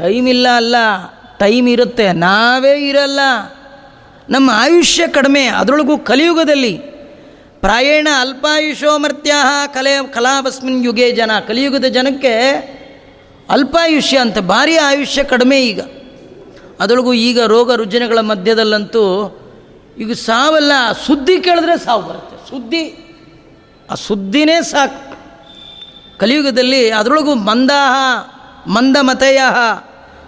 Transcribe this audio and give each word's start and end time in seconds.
Time 0.00 0.28
ಇಲ್ಲ 0.28 0.48
ಅಲ್ಲ. 0.56 0.76
Time 1.38 1.68
ಇರುತ್ತೆ. 1.68 2.12
ನಾವೇ 2.12 2.88
ಇರಲ್ಲ. 2.88 3.20
ನಮ್ಮ 4.28 4.50
ಆಯುಷ್ಯ 4.54 5.06
ಕಡಿಮೆ. 5.06 5.46
ಅದರೊಳಗೂ 5.46 5.98
ಕಲಿಯುಗದಲ್ಲಿ. 5.98 6.78
ಪ್ರಾಯೇಣ 7.60 8.08
ಅಲ್ಪಾಯುಷೋ 8.20 8.98
ಮರ್ತ್ಯ 8.98 9.32
ಕಲೆ 9.74 10.12
ಕಲಾಭಸ್ಮಿನ್ 10.12 10.84
ಯುಗೆ 10.84 11.12
ಜನ. 11.12 11.30
ಕಲಿಯುಗದ 11.48 11.84
ಜನಕ್ಕೆ 11.84 12.34
ಅಲ್ಪಾಯುಷ್ಯ 13.50 14.18
ಅಂತ 14.18 14.38
ಭಾರಿ 14.38 14.76
ಆಯುಷ್ಯ 14.76 15.24
ಕಡಿಮೆ 15.24 15.62
ಈಗ. 15.62 15.80
ಅದರೊಳಗೂ 16.80 17.12
ಈಗ 17.12 17.40
ರೋಗ 17.40 17.72
ರುಜಿನಗಳ 17.72 18.20
ಮಧ್ಯದಲ್ಲಂತೂ 18.20 19.36
ಈಗ 19.98 20.12
ಸಾವಲ್ಲ. 20.12 20.72
ಸುದ್ದಿ 21.06 21.40
ಕೇಳಿದ್ರೆ 21.40 21.84
ಸಾವು 21.84 22.02
ಬರುತ್ತೆ. 22.02 22.50
ಸುದ್ದಿ, 22.50 23.04
ಆ 23.90 23.94
ಸುದ್ದಿನೇ 23.94 24.62
ಸಾಕು. 24.62 25.10
ಕಲಿಯುಗದಲ್ಲಿ 26.18 26.90
ಅದರೊಳಗೂ 26.90 27.34
ಮಂದಾಹ 27.34 27.94
ಮಂದಮತೆಯ 28.70 29.40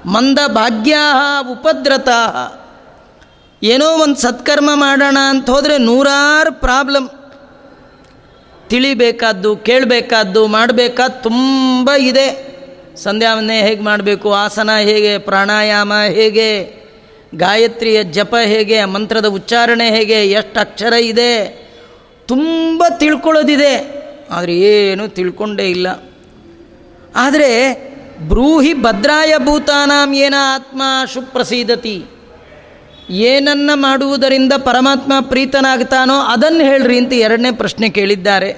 ಮಂದ 0.06 0.38
ಭಾಗ್ಯಾ 0.46 1.40
ಉಪದ್ರತಾ 1.50 2.52
ಏನೋ 3.62 3.86
ಒಂದು 3.86 4.16
ಸತ್ಕರ್ಮ 4.16 4.70
ಮಾಡೋಣ 4.74 5.18
ಅಂತ 5.28 5.50
ಹೋದರೆ 5.50 5.78
ನೂರಾರು 5.78 6.60
ಪ್ರಾಬ್ಲಮ್. 6.60 7.08
ತಿಳಿಬೇಕಾದ್ದು, 8.68 9.56
ಕೇಳಬೇಕಾದ್ದು 9.56 10.46
ಮಾಡಬೇಕಾದ್ದು 10.46 11.22
ತುಂಬ 11.22 11.90
ಇದೆ. 11.98 12.52
ಸಂಧ್ಯಾವನ್ನೇ 12.96 13.62
ಹೇಗೆ 13.62 13.82
ಮಾಡಬೇಕು, 13.82 14.34
ಆಸನ 14.34 14.70
ಹೇಗೆ, 14.76 15.18
ಪ್ರಾಣಾಯಾಮ 15.18 15.92
ಹೇಗೆ, 16.08 16.74
ಗಾಯತ್ರಿಯ 17.34 18.04
ಜಪ 18.04 18.36
ಹೇಗೆ, 18.44 18.84
ಮಂತ್ರದ 18.84 19.26
ಉಚ್ಚಾರಣೆ 19.26 19.90
ಹೇಗೆ, 19.90 20.24
ಎಷ್ಟು 20.26 20.60
ಅಕ್ಷರ 20.60 20.92
ಇದೆ. 20.92 21.48
ತುಂಬ 22.26 22.84
ತಿಳ್ಕೊಳ್ಳೋದಿದೆ. 22.98 24.02
ಆದರೆ 24.30 24.58
ಏನು 24.60 25.08
ತಿಳ್ಕೊಂಡೇ 25.08 25.70
ಇಲ್ಲ. 25.70 25.86
ಆದರೆ 27.16 27.91
ಬ್ರೂಹಿ 28.28 28.72
ಭದ್ರಾಯ 28.74 29.32
ಭೂತಾನಾಂ 29.38 30.10
ಏನ 30.14 30.34
ಆತ್ಮ 30.54 30.82
ಸುಪ್ರಸೀದತಿ. 31.12 31.96
ಏನನ್ನ 33.10 33.70
ಮಾಡುವುದರಿಂದ 33.74 34.52
ಪರಮಾತ್ಮ 34.58 35.12
ಪ್ರೀತನಾಗ್ತಾನೋ 35.20 36.18
ಅದನ್ನು 36.26 36.64
ಹೇಳ್ರಿ 36.64 36.98
ಅಂತ 36.98 37.12
ಎರಡನೇ 37.12 37.50
ಪ್ರಶ್ನೆ 37.52 37.88
ಕೇಳಿದ್ದಾರೆ. 37.88 38.50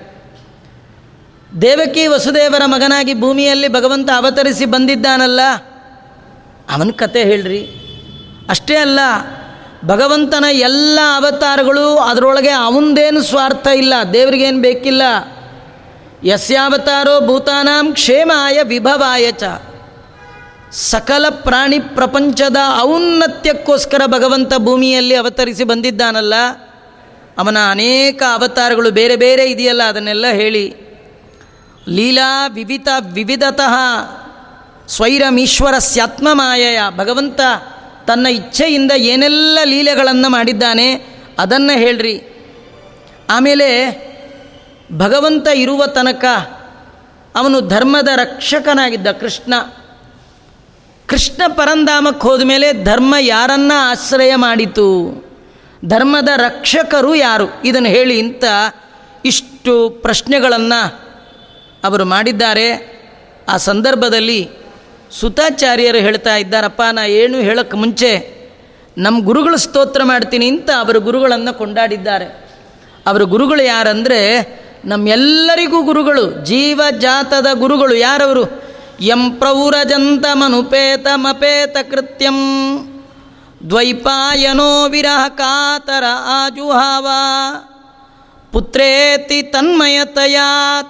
ದೇವಕಿ 1.62 2.06
ವಸುದೇವರ 2.06 2.62
ಮಗನಾಗಿ 2.66 3.14
ಭೂಮಿಯಲ್ಲಿ 3.20 3.68
ಭಗವಂತ 3.68 4.10
ಅವತರಿಸಿ 4.16 4.66
ಬಂದಿದ್ದಾನಲ್ಲ, 4.66 5.40
ಅವನ 6.70 6.90
ಕತೆ 6.96 7.22
ಹೇಳ್ರಿ. 7.24 7.62
ಅಷ್ಟೇ 8.50 8.76
ಅಲ್ಲ, 8.76 9.00
ಭಗವಂತನ 9.84 10.44
ಎಲ್ಲ 10.50 10.98
ಅವತಾರಗಳು 11.16 11.86
ಅದರೊಳಗೆ 11.98 12.52
ಅವಂದೇನು 12.60 13.22
ಸ್ವಾರ್ಥ 13.22 13.66
ಇಲ್ಲ, 13.66 13.94
ದೇವರಿಗೇನು 14.12 14.60
ಬೇಕಿಲ್ಲ. 14.62 15.02
ಯಸ್ಯಾವತಾರೋ 16.24 17.26
ಭೂತಾನಾಂ 17.26 17.92
ಕ್ಷೇಮಾಯ 17.92 18.58
ವಿಭವಾಯ 18.62 19.32
ಚ. 19.32 19.42
ಸಕಲ 20.72 21.24
ಪ್ರಾಣಿ 21.28 21.78
ಪ್ರಪಂಚದ 21.78 22.56
ಔನ್ನತ್ಯಕ್ಕೋಸ್ಕರ 22.80 24.02
ಭಗವಂತ 24.06 24.52
ಭೂಮಿಯಲ್ಲಿ 24.58 25.14
ಅವತರಿಸಿ 25.14 25.64
ಬಂದಿದ್ದಾನಲ್ಲ, 25.64 26.34
ಅವನ 27.38 27.58
ಅನೇಕ 27.70 28.22
ಅವತಾರಗಳು 28.32 28.90
ಬೇರೆ 28.90 29.16
ಬೇರೆ 29.16 29.44
ಇದೆಯಲ್ಲ, 29.50 29.82
ಅದನ್ನೆಲ್ಲ 29.82 30.26
ಹೇಳಿ. 30.32 30.64
ಲೀಲಾ 31.88 32.46
ವಿವಿಧ 32.46 32.88
ವಿವಿಧತಃ 33.12 33.74
ಸ್ವೈರಮೀಶ್ವರ 34.88 35.78
ಸ್ಯಾತ್ಮಮಾಯಯ 35.78 36.78
ಭಗವಂತ 36.96 37.40
ತನ್ನ 38.06 38.26
ಇಚ್ಛೆಯಿಂದ 38.26 38.92
ಏನೆಲ್ಲ 38.96 39.58
ಲೀಲೆಗಳನ್ನು 39.64 40.28
ಮಾಡಿದ್ದಾನೆ 40.28 40.88
ಅದನ್ನು 41.38 41.78
ಹೇಳ್ರಿ. 41.78 42.16
ಆಮೇಲೆ 43.30 43.68
ಭಗವಂತ 44.92 45.48
ಇರುವ 45.54 45.86
ತನಕ 45.86 46.24
ಅವನು 47.36 47.60
ಧರ್ಮದ 47.60 48.08
ರಕ್ಷಕನಾಗಿದ್ದ 48.16 49.06
ಕೃಷ್ಣ. 49.06 49.54
ಕೃಷ್ಣ 51.06 51.42
ಪರಂಧಾಮಕ್ಕೆ 51.48 52.28
ಹೋದ 52.28 52.42
ಮೇಲೆ 52.42 52.84
ಧರ್ಮ 52.84 53.14
ಯಾರನ್ನ 53.20 53.72
ಆಶ್ರಯ 53.76 54.34
ಮಾಡಿತು? 54.34 55.14
ಧರ್ಮದ 55.84 56.28
ರಕ್ಷಕರು 56.36 57.14
ಯಾರು? 57.14 57.62
ಇದನ್ನು 57.64 57.88
ಹೇಳಿ 57.88 58.18
ಇಂಥ 58.18 58.44
ಇಷ್ಟು 59.24 59.90
ಪ್ರಶ್ನೆಗಳನ್ನು 59.90 61.08
ಅವರು 61.84 62.04
ಮಾಡಿದ್ದಾರೆ. 62.04 62.94
ಆ 63.48 63.56
ಸಂದರ್ಭದಲ್ಲಿ 63.56 64.50
ಸುತಾಚಾರ್ಯರು 65.10 65.98
ಹೇಳ್ತಾ 65.98 66.36
ಇದ್ದಾರಪ್ಪ, 66.36 66.82
ನಾ 66.92 67.04
ಏನು 67.04 67.38
ಹೇಳೋಕ್ಕೆ 67.38 67.76
ಮುಂಚೆ 67.76 68.34
ನಮ್ಮ 68.98 69.24
ಗುರುಗಳು 69.24 69.56
ಸ್ತೋತ್ರ 69.56 70.04
ಮಾಡ್ತೀನಿ 70.04 70.48
ಅಂತ 70.48 70.70
ಅವರ 70.70 70.96
ಗುರುಗಳನ್ನು 70.96 71.58
ಕೊಂಡಾಡಿದ್ದಾರೆ. 71.58 72.24
ಅವರ 73.06 73.22
ಗುರುಗಳು 73.22 73.62
ಯಾರಂದರೆ 73.62 74.40
ನಮ್ಮೆಲ್ಲರಿಗೂ 74.84 75.82
ಗುರುಗಳು, 75.82 76.44
ಜೀವಜಾತದ 76.44 77.46
ಗುರುಗಳು 77.54 77.94
ಯಾರವರು? 77.94 78.64
ಯಂ 79.00 79.30
ಪ್ರೌರಜಂತ 79.30 80.26
ಮನುಪೇತ 80.32 81.06
ಮಪೇತ 81.14 81.76
ಕೃತ್ಯಂ. 81.90 82.38
ದ್ವೈಪಾಯನೋ 83.70 84.88
ವಿರಹ 84.88 85.28
ಕಾತರ 85.28 86.04
ಆಜುಹಾವ. 86.44 87.06
ಪುತ್ರೇತಿ 88.52 89.42
ತನ್ಮಯತಯ 89.42 90.36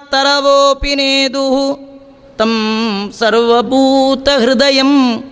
ತರವೋಪಿ 0.09 0.95
ನೇದು. 0.95 1.85
ತಂ 2.37 3.13
ಸರ್ವಭೂತ 3.19 4.29
ಹೃದಯಂ 4.29 5.23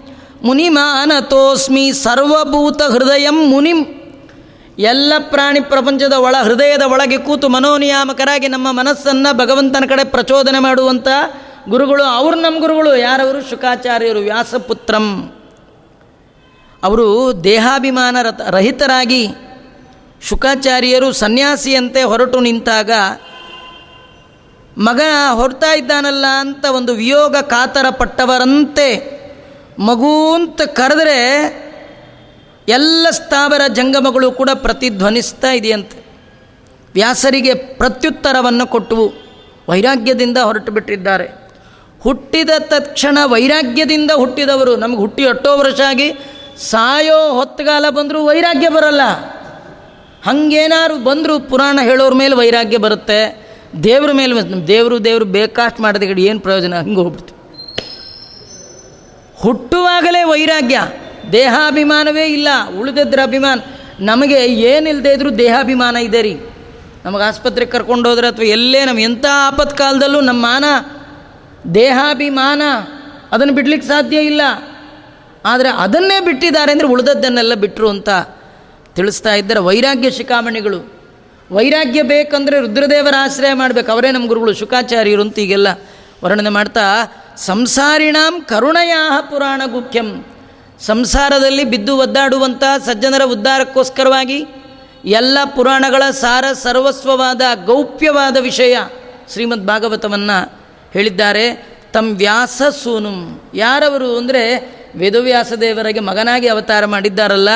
ಮುನಿಮಾನತೋಸ್ಮಿ 0.43 1.91
ಸರ್ವಭೂತ 1.91 2.81
ಹೃದಯಂ 2.81 3.49
ಮುನಿಂ 3.49 4.02
ಎಲ್ಲ 4.79 5.13
ಪ್ರಾಣಿ 5.19 5.59
ಪ್ರಪಂಚದ 5.59 6.13
ಒಳ 6.13 6.35
ಹೃದಯದ 6.43 6.81
ಒಳಗೆ 6.81 7.17
ಕೂತು 7.17 7.49
ಮನೋನಿಯಾಮಕರಾಗಿ 7.49 8.47
ನಮ್ಮ 8.47 8.71
ಮನಸ್ಸನ್ನು 8.71 9.37
ಭಗವಂತನ 9.37 9.83
ಕಡೆ 9.89 10.03
ಪ್ರಚೋದನೆ 10.03 10.59
ಮಾಡುವಂಥ 10.59 11.07
ಗುರುಗಳು, 11.69 12.03
ಅವರು 12.03 12.35
ನಮ್ಮ 12.35 12.59
ಗುರುಗಳು, 12.59 12.95
ಯಾರವರು? 12.95 13.49
ಶುಕಾಚಾರ್ಯರು, 13.49 14.19
ವ್ಯಾಸಪುತ್ರಂ. 14.19 15.33
ಅವರು 16.83 17.33
ದೇಹಾಭಿಮಾನ 17.43 18.17
ರಹಿತರಾಗಿ 18.49 19.27
ಶುಕಾಚಾರ್ಯರು 20.21 21.11
ಸನ್ಯಾಸಿಯಂತೆ 21.11 22.03
ಹೊರಟು 22.03 22.39
ನಿಂತಾಗ, 22.39 22.91
ಮಗ 24.77 25.01
ಹೊರತಾ 25.31 25.73
ಇದ್ದಾನಲ್ಲ 25.73 26.25
ಅಂತ 26.39 26.65
ಒಂದು 26.65 26.93
ವಿಯೋಗ 26.93 27.35
ಕಾತರ 27.35 27.85
ಪಟ್ಟವರಂತೆ 27.89 29.13
ಮಗು 29.79 30.33
ಅಂತ 30.33 30.61
ಕರೆದರೆ 30.61 31.62
ಎಲ್ಲ 32.67 33.07
ಸ್ಥಾವರ 33.11 33.61
ಜಂಗಮಗಳು 33.73 34.31
ಕೂಡ 34.31 34.49
ಪ್ರತಿಧ್ವನಿಸ್ತಾ 34.53 35.51
ಇದೆಯಂತೆ. 35.51 36.05
ವ್ಯಾಸರಿಗೆ 36.93 37.53
ಪ್ರತ್ಯುತ್ತರವನ್ನು 37.53 38.67
ಕೊಟ್ಟುವು. 38.67 39.13
ವೈರಾಗ್ಯದಿಂದ 39.69 40.37
ಹೊರಟು 40.37 40.71
ಬಿಟ್ಟಿದ್ದಾರೆ 40.71 41.43
ಹುಟ್ಟಿದ 42.01 42.49
ತಕ್ಷಣ 42.59 43.17
ವೈರಾಗ್ಯದಿಂದ 43.25 44.11
ಹುಟ್ಟಿದವರು. 44.15 44.75
ನಮಗೆ 44.75 44.97
ಹುಟ್ಟಿ 44.97 45.23
ಎಷ್ಟೋ 45.23 45.57
ವರ್ಷ 45.57 45.79
ಆಗಿ 45.87 46.11
ಸಾಯೋ 46.57 47.33
ಹೊತ್ತುಗಾಲ 47.33 47.85
ಬಂದರೂ 47.89 48.25
ವೈರಾಗ್ಯ 48.25 48.69
ಬರಲ್ಲ. 48.69 49.01
ಹಂಗೇನಾದ್ರು 50.23 51.03
ಬಂದರೂ 51.03 51.39
ಪುರಾಣ 51.39 51.79
ಹೇಳೋರ 51.81 52.13
ಮೇಲೆ 52.13 52.35
ವೈರಾಗ್ಯ 52.35 52.77
ಬರುತ್ತೆ. 52.77 53.47
ದೇವ್ರ 53.83 54.11
ಮೇಲೆ 54.11 54.67
ದೇವರು 54.67 55.05
ದೇವರು 55.05 55.25
ಬೇಕಾಷ್ಟು 55.25 55.81
ಮಾಡಿದ 55.81 56.03
ಏನು 56.03 56.39
ಪ್ರಯೋಜನ? 56.39 56.79
ಹಂಗೆ 56.79 56.95
ಹೋಗ್ಬಿಡ್ತು. 56.95 57.33
ಹುಟ್ಟುವಾಗಲೇ 59.35 60.23
ವೈರಾಗ್ಯ. 60.23 60.81
ದೇಹಾಭಿಮಾನವೇ 61.31 62.25
ಇಲ್ಲ, 62.27 62.47
ಉಳಿದದ್ರ 62.79 63.19
ಅಭಿಮಾನ. 63.23 63.59
ನಮಗೆ 63.99 64.45
ಏನಿಲ್ಲದೆ 64.45 65.13
ಇದ್ರೂ 65.13 65.29
ದೇಹಾಭಿಮಾನ 65.29 65.95
ಇದೆ 65.95 66.21
ರೀ. 66.21 66.33
ನಮಗೆ 67.05 67.23
ಆಸ್ಪತ್ರೆಗೆ 67.23 67.71
ಕರ್ಕೊಂಡು 67.71 68.09
ಹೋದ್ರೆ 68.09 68.27
ಅಥವಾ 68.27 68.45
ಎಲ್ಲೇ 68.45 68.85
ನಮ್ಮ 68.85 68.99
ಎಂಥ 68.99 69.25
ಆಪತ್ಕಾಲದಲ್ಲೂ 69.47 70.21
ನಮ್ಮ 70.21 70.45
ಮಾನ, 70.45 70.65
ದೇಹಾಭಿಮಾನ 71.75 72.61
ಅದನ್ನು 73.31 73.53
ಬಿಡ್ಲಿಕ್ಕೆ 73.53 73.87
ಸಾಧ್ಯ 73.87 74.17
ಇಲ್ಲ. 74.17 74.41
ಆದರೆ 75.45 75.69
ಅದನ್ನೇ 75.69 76.19
ಬಿಟ್ಟಿದ್ದಾರೆ 76.19 76.71
ಅಂದರೆ 76.71 76.87
ಉಳಿದದ್ದನ್ನೆಲ್ಲ 76.87 77.53
ಬಿಟ್ಟರು 77.53 77.89
ಅಂತ 77.89 78.09
ತಿಳಿಸ್ತಾ 78.95 79.33
ಇದ್ದಾರೆ 79.33 79.59
ವೈರಾಗ್ಯ 79.59 80.11
ಶಿಖಾಮಣಿಗಳು. 80.11 80.93
ವೈರಾಗ್ಯ 81.51 82.01
ಬೇಕಂದರೆ 82.01 82.59
ರುದ್ರದೇವರ 82.59 83.13
ಆಶ್ರಯ 83.19 83.53
ಮಾಡಬೇಕು. 83.53 83.91
ಅವರೇ 83.91 84.11
ನಮ್ಮ 84.11 84.27
ಗುರುಗಳು, 84.27 84.53
ಶುಕಾಚಾರ್ಯರು 84.53 85.21
ಅಂತ 85.21 85.39
ಈಗೆಲ್ಲ 85.39 85.67
ವರ್ಣನೆ 86.23 86.49
ಮಾಡ್ತಾ, 86.49 86.81
ಸಂಸಾರಿಣಾಂ 87.37 88.41
ಕರುಣಯಾಹ 88.41 89.21
ಪುರಾಣ 89.21 89.61
ಗುಖ್ಯಂ 89.65 90.25
ಸಂಸಾರದಲ್ಲಿ 90.85 91.63
ಬಿದ್ದು 91.63 91.97
ಒದ್ದಾಡುವಂಥ 91.97 92.63
ಸಜ್ಜನರ 92.85 93.21
ಉದ್ಧಾರಕ್ಕೋಸ್ಕರವಾಗಿ 93.23 94.45
ಎಲ್ಲ 95.05 95.37
ಪುರಾಣಗಳ 95.55 96.09
ಸಾರ 96.11 96.45
ಸರ್ವಸ್ವವಾದ 96.53 97.41
ಗೌಪ್ಯವಾದ 97.65 98.37
ವಿಷಯ 98.37 98.77
ಶ್ರೀಮದ್ 99.33 99.65
ಭಾಗವತವನ್ನು 99.65 100.51
ಹೇಳಿದ್ದಾರೆ. 100.93 101.67
ತಮ್ಮ 101.93 102.17
ವ್ಯಾಸ 102.17 102.61
ಸೂನುಂ. 102.83 103.41
ಯಾರವರು 103.53 104.17
ಅಂದರೆ 104.17 104.43
ವೇದವ್ಯಾಸದೇವರಿಗೆ 104.95 105.99
ಮಗನಾಗಿ 105.99 106.47
ಅವತಾರ 106.47 106.85
ಮಾಡಿದ್ದಾರಲ್ಲ? 106.85 107.49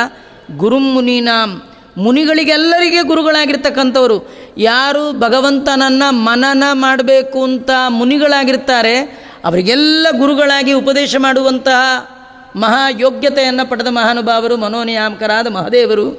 ಗುರುಂ 0.58 0.94
ಮುನೀನಾಂ. 0.94 1.62
ಮುನಿಗಳಿಗೆಲ್ಲರಿಗೆ 1.98 3.04
ಗುರುಗಳಾಗಿರ್ತಕ್ಕಂಥವರು. 3.04 4.30
ಯಾರು 4.58 5.20
ಭಗವಂತನನ್ನು 5.20 6.12
ಮನನ 6.12 6.64
ಮಾಡಬೇಕು 6.72 7.44
ಅಂತ 7.44 7.70
ಮುನಿಗಳಾಗಿರ್ತಾರೆ, 7.90 9.00
ಅವರಿಗೆಲ್ಲ 9.46 10.08
ಗುರುಗಳಾಗಿ 10.12 10.74
ಉಪದೇಶ 10.74 11.16
ಮಾಡುವಂತಹ 11.20 12.17
ಮಹಾ 12.58 12.90
ಯೋಗ್ಯತೆಯನ್ನು 12.90 13.70
ಪಡೆದ 13.70 13.88
ಮಹಾನುಭಾವರು, 13.90 14.58
ಮನೋನಿಯಾಮಕರಾದ 14.58 15.48
ಮಹಾದೇವರು, 15.48 16.10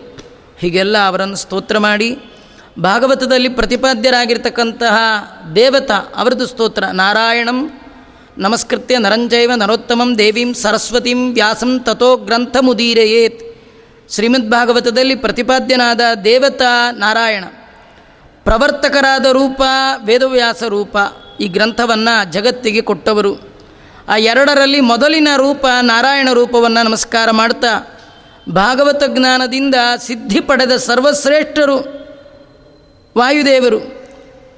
ಹೀಗೆಲ್ಲ 0.59 1.07
ಅವರನ್ನು 1.07 1.37
ಸ್ತೋತ್ರ 1.37 1.79
ಮಾಡಿ, 1.79 2.19
ಭಾಗವತದಲ್ಲಿ 2.79 3.49
ಪ್ರತಿಪಾದ್ಯರಾಗಿರ್ತಕ್ಕಂತಹ 3.49 4.97
ದೇವತಾ 5.55 5.95
ಅವರದು 5.95 6.47
ಸ್ತೋತ್ರ, 6.47 6.85
ನಾರಾಯಣಂ 6.93 7.81
ನಮಸ್ಕೃತ್ಯ 8.39 8.99
ನರಂಜೈವ 8.99 9.53
ನರೋತ್ತಮಂ 9.55 10.19
ದೇವೀಂ 10.19 10.55
ಸರಸ್ವತಿಂ 10.55 11.35
ವ್ಯಾಸಂ 11.35 11.81
ತಥೋ 11.81 12.17
ಗ್ರಂಥ 12.17 12.57
ಮುದೀರೆಯೇತ್ 12.61 13.41
ಶ್ರೀಮದ್ 14.15 14.51
ಭಾಗವತದಲ್ಲಿ 14.51 15.15
ಪ್ರತಿಪಾದ್ಯನಾದ 15.15 16.01
ದೇವತಾ 16.25 16.91
ನಾರಾಯಣ, 16.93 17.45
ಪ್ರವರ್ತಕರಾದ 18.45 19.27
ರೂಪ, 19.27 19.63
ವೇದವ್ಯಾಸ 20.05 20.63
ರೂಪ, 20.63 20.97
ಈ 21.41 21.49
ಗ್ರಂಥವನ್ನು 21.49 22.33
ಜಗತ್ತಿಗೆ 22.33 22.81
ಕೊಟ್ಟವರು. 22.81 23.48
ಆ 24.09 24.17
ಎರಡರಲ್ಲಿ 24.17 24.81
ಮೊದಲಿನ 24.81 25.29
ರೂಪ 25.37 25.67
ನಾರಾಯಣ 25.81 26.29
ರೂಪವನ್ನು 26.33 26.83
ನಮಸ್ಕಾರ 26.85 27.31
ಮಾಡ್ತಾ, 27.31 27.99
ಭಾಗವತ 28.49 29.03
ಜ್ಞಾನದಿಂದ 29.07 29.75
ಸಿದ್ಧಿ 29.99 30.41
ಪಡೆದ 30.41 30.77
ಸರ್ವಶ್ರೇಷ್ಠರು 30.77 31.77
ವಾಯುದೇವರು, 33.17 33.81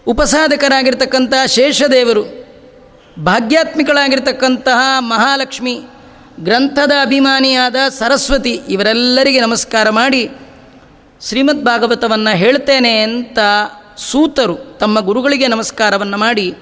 ಉಪಸಾಧಕರಾಗಿರ್ತಕ್ಕಂಥ 0.07 1.35
ಶೇಷದೇವರು, 1.47 2.23
ಭಾಗ್ಯಾತ್ಮಿಕಳಾಗಿರ್ತಕ್ಕಂತಹ 3.25 4.81
ಮಹಾಲಕ್ಷ್ಮಿ, 4.99 5.83
ಗ್ರಂಥದ 6.41 6.93
ಅಭಿಮಾನಿಯಾದ 7.03 7.77
ಸರಸ್ವತಿ 7.89 8.61
ಇವರೆಲ್ಲರಿಗೆ 8.69 9.41
ನಮಸ್ಕಾರ 9.41 9.91
ಮಾಡಿ 9.91 10.31
ಶ್ರೀಮದ್ 11.21 11.65
ಭಾಗವತವನ್ನು 11.65 12.37
ಹೇಳ್ತೇನೆ 12.37 12.99
ಅಂತ 12.99 13.39
ಸೂತರು 13.97 14.57
ತಮ್ಮ 14.57 15.01
ಗುರುಗಳಿಗೆ 15.01 15.47
ನಮಸ್ಕಾರವನ್ನು 15.49 16.17
ಮಾಡಿ 16.17 16.55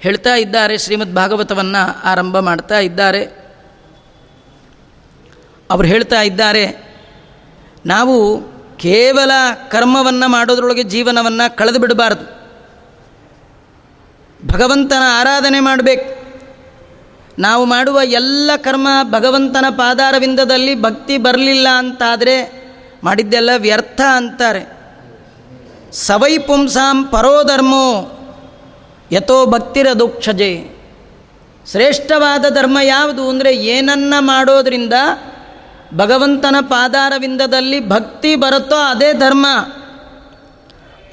ಹೇಳ್ತಾ 0.00 0.34
ಇದ್ದಾರೆ, 0.34 0.78
ಶ್ರೀಮದ್ 0.78 1.14
ಭಾಗವತವನ್ನು 1.14 2.02
ಆರಂಭ 2.04 2.38
ಮಾಡ್ತಾ 2.38 2.78
ಇದ್ದಾರೆ. 2.78 3.24
ಅವರು 5.70 5.88
ಹೇಳ್ತಾ 5.88 6.22
ಇದ್ದಾರೆ, 6.22 6.94
ನಾವು 7.86 8.42
ಕೇವಲ 8.76 9.30
ಕರ್ಮವನ್ನು 9.68 10.28
ಮಾಡೋದ್ರೊಳಗೆ 10.28 10.82
ಜೀವನವನ್ನು 10.82 11.56
ಕಳೆದು 11.56 11.78
ಬಿಡಬಾರ್ದು. 11.78 12.36
ಭಗವಂತನ 14.48 15.02
ಆರಾಧನೆ 15.06 15.60
ಮಾಡಬೇಕು. 15.60 16.26
ನಾವು 17.38 17.64
ಮಾಡುವ 17.64 17.98
ಎಲ್ಲ 18.04 18.50
ಕರ್ಮ 18.56 18.88
ಭಗವಂತನ 19.02 19.64
ಪಾದಾರವಿಂದದಲ್ಲಿ 19.70 20.82
ಭಕ್ತಿ 20.82 21.18
ಬರಲಿಲ್ಲ 21.18 21.68
ಅಂತಾದರೆ 21.68 22.66
ಮಾಡಿದ್ದೆಲ್ಲ 23.04 23.50
ವ್ಯರ್ಥ 23.56 24.00
ಅಂತಾರೆ. 24.00 24.76
ಸವೈ 25.92 26.38
ಪುಂಸಾಂ 26.38 27.04
ಪರೋಧರ್ಮೋ 27.04 28.15
ಯಥೋ 29.12 29.46
ಭಕ್ತಿರದುಕ್ಷಜೆ 29.46 30.76
ಶ್ರೇಷ್ಠವಾದ 31.70 32.44
ಧರ್ಮ 32.48 32.78
ಯಾವುದು 32.82 33.28
ಅಂದರೆ 33.28 33.56
ಏನನ್ನ 33.56 34.14
ಮಾಡೋದ್ರಿಂದ 34.18 34.92
ಭಗವಂತನ 35.94 36.56
ಪಾದಾರವಿಂದದಲ್ಲಿ 36.60 37.88
ಭಕ್ತಿ 37.88 38.36
ಬರುತ್ತೋ 38.36 38.76
ಅದೇ 38.76 39.12
ಧರ್ಮ. 39.12 39.46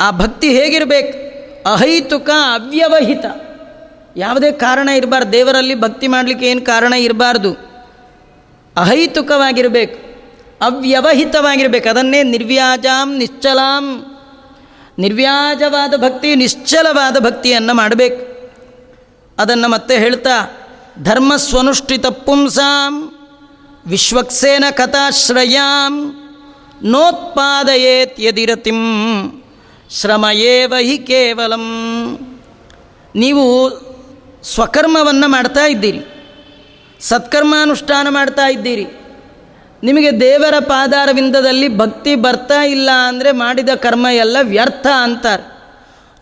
ಆ 0.01 0.11
ಭಕ್ತಿ 0.11 0.59
ಹೇಗಿರಬೇಕು? 0.59 1.33
ಅಹೈತುಕ 1.69 2.29
ಅವ್ಯವಹಿತ. 2.29 3.25
ಯಾವುದೇ 4.17 4.51
ಕಾರಣ 4.51 4.89
ಇರಬಾರ್ದು. 4.89 5.31
ದೇವರಲ್ಲಿ 5.31 5.75
ಭಕ್ತಿ 5.75 6.07
ಮಾಡಲಿಕ್ಕೆ 6.07 6.45
ಏನು 6.45 6.61
ಕಾರಣ 6.61 6.93
ಇರಬಾರ್ದು? 6.93 7.51
ಅಹೈತುಕವಾಗಿರಬೇಕು. 8.77 10.13
ಅವ್ಯವಹಿತವಾಗಿರಬೇಕು. 10.61 11.89
ಅದನ್ನೇ 11.89 12.23
ನಿರ್ವ್ಯಾಜಾಂ, 12.23 13.17
ನಿಶ್ಚಲಾಂ. 13.17 14.12
ನಿರ್ವ್ಯಾಜವಾದ 14.99 15.93
ಭಕ್ತಿ, 15.97 16.35
ನಿಶ್ಚಲವಾದ 16.35 17.19
ಭಕ್ತಿಯನ್ನು 17.19 17.73
ಮಾಡಬೇಕು. 17.73 18.33
ಅದನ್ನು 19.37 19.67
ಮತ್ತೆ 19.67 19.97
ಹೇಳ್ತಾ, 19.97 20.57
ಧರ್ಮಸ್ವನುಷ್ಠಿತ 21.03 22.05
ಪುಂಸಾಂ, 22.05 23.15
ವಿಶ್ವಕ್ಸೇನ 23.87 24.65
ಕಥಾಶ್ರಯಾಂ, 24.71 26.15
ನೋತ್ಪಾದಯೇತ್ 26.83 28.19
ಯದಿರತಿಂ, 28.19 28.81
ಶ್ರಮಯೇವ 29.89 30.73
ಹಿ 30.81 30.97
ಕೇವಲಂ. 30.97 31.65
ನೀವು 33.15 33.43
ಸ್ವಕರ್ಮವನ್ನು 34.43 35.27
ಮಾಡ್ತಾ 35.27 35.65
ಇದ್ದೀರಿ, 35.65 36.01
ಸತ್ಕರ್ಮಾನುಷ್ಠಾನ 36.99 38.07
ಮಾಡ್ತಾ 38.09 38.47
ಇದ್ದೀರಿ 38.47 39.02
ನಿಮಗೆ 39.83 40.19
ದೇವರ 40.19 40.59
ಪಾದಾರವಿಂದದಲ್ಲಿ 40.59 41.77
ಭಕ್ತಿ 41.77 42.15
ಬರ್ತಾ 42.15 42.63
ಇಲ್ಲ 42.63 42.89
ಅಂದರೆ 43.07 43.31
ಮಾಡಿದ 43.31 43.69
ಕರ್ಮ 43.69 44.07
ಎಲ್ಲ 44.13 44.37
ವ್ಯರ್ಥ 44.41 44.87
ಅಂತಾರೆ. 44.87 45.43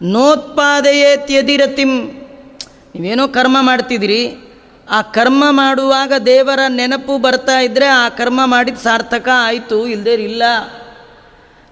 ನೋತ್ಪಾದಯೇತ್ಯದಿರತಿಂ 0.02 1.92
ನೀವೇನೋ 2.96 3.28
ಕರ್ಮ 3.28 3.58
ಮಾಡ್ತಿದ್ದೀರಿ. 3.62 4.36
ಆ 4.90 5.02
ಕರ್ಮ 5.02 5.44
ಮಾಡುವಾಗ 5.50 6.14
ದೇವರ 6.26 6.60
ನೆನಪು 6.68 7.18
ಬರ್ತಾ 7.18 7.60
ಇದ್ದರೆ 7.60 7.86
ಆ 7.86 8.10
ಕರ್ಮ 8.10 8.42
ಮಾಡಿದ 8.46 8.78
ಸಾರ್ಥಕ 8.84 9.30
ಆಯಿತು 9.34 9.88
ಇಲ್ಲದೇ 9.88 10.14
ಇಲ್ಲ 10.14 10.44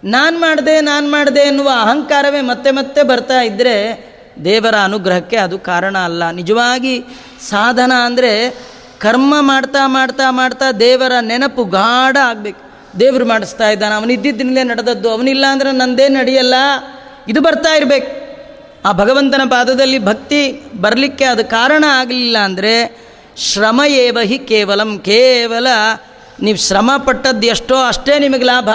ನಾನು 0.04 0.40
ಮಾಡಿದೆ 0.40 0.82
ನಾನು 0.82 1.12
ಮಾಡಿದೆ 1.12 1.40
ಎನ್ನುವ 1.40 1.70
ಅಹಂಕಾರವೇ 1.82 2.42
ಮತ್ತೆ 2.42 2.72
ಮತ್ತೆ 2.72 3.04
ಬರ್ತಾ 3.04 3.42
ಇದ್ದರೆ 3.42 3.76
ದೇವರ 4.46 4.76
ಅನುಗ್ರಹಕ್ಕೆ 4.84 5.38
ಅದು 5.38 5.60
ಕಾರಣ 5.60 5.98
ಅಲ್ಲ. 5.98 6.32
ನಿಜವಾಗಿ 6.32 7.04
ಸಾಧನ 7.50 7.92
ಅಂದರೆ 7.92 8.32
ಕರ್ಮ 9.00 9.34
ಮಾಡ್ತಾ 9.40 9.88
ಮಾಡ್ತಾ 9.88 10.32
ಮಾಡ್ತಾ 10.32 10.72
ದೇವರ 10.72 11.12
ನೆನಪು 11.22 11.64
ಗಾಢ 11.64 12.18
ಆಗಬೇಕು. 12.18 12.62
ದೇವರು 13.00 13.26
ಮಾಡಿಸ್ತಾ 13.26 13.70
ಇದ್ದಾನೆ. 13.70 13.96
ಅವನಿದ್ದಿದ್ದನ್ನೇ 13.96 14.64
ನಡೆದದ್ದು. 14.64 15.10
ಅವನಿಲ್ಲ 15.10 15.46
ಅಂದರೆ 15.52 15.72
ನಂದೇ 15.72 16.10
ನಡೆಯಲ್ಲ. 16.10 16.56
ಇದು 17.28 17.42
ಬರ್ತಾ 17.42 17.76
ಇರಬೇಕು. 17.76 18.30
ಆ 18.86 18.92
ಭಗವಂತನ 18.92 19.42
ಪಾದದಲ್ಲಿ 19.50 20.00
ಭಕ್ತಿ 20.00 20.62
ಬರಲಿಕ್ಕೆ 20.82 21.26
ಅದು 21.26 21.46
ಕಾರಣ 21.46 21.84
ಆಗಲಿಲ್ಲ 21.92 22.38
ಅಂದರೆ 22.38 22.74
ಶ್ರಮ 23.38 23.82
ಏವ 23.88 24.18
ಹಿ 24.24 24.38
ಕೇವಲಂ 24.40 25.00
ಕೇವಲ 25.00 25.68
ನೀವು 26.42 26.58
ಶ್ರಮ 26.58 26.92
ಪಟ್ಟದ್ದು 27.06 27.48
ಎಷ್ಟೋ 27.48 27.76
ಅಷ್ಟೇ 27.76 28.20
ನಿಮಗೆ 28.20 28.44
ಲಾಭ. 28.44 28.70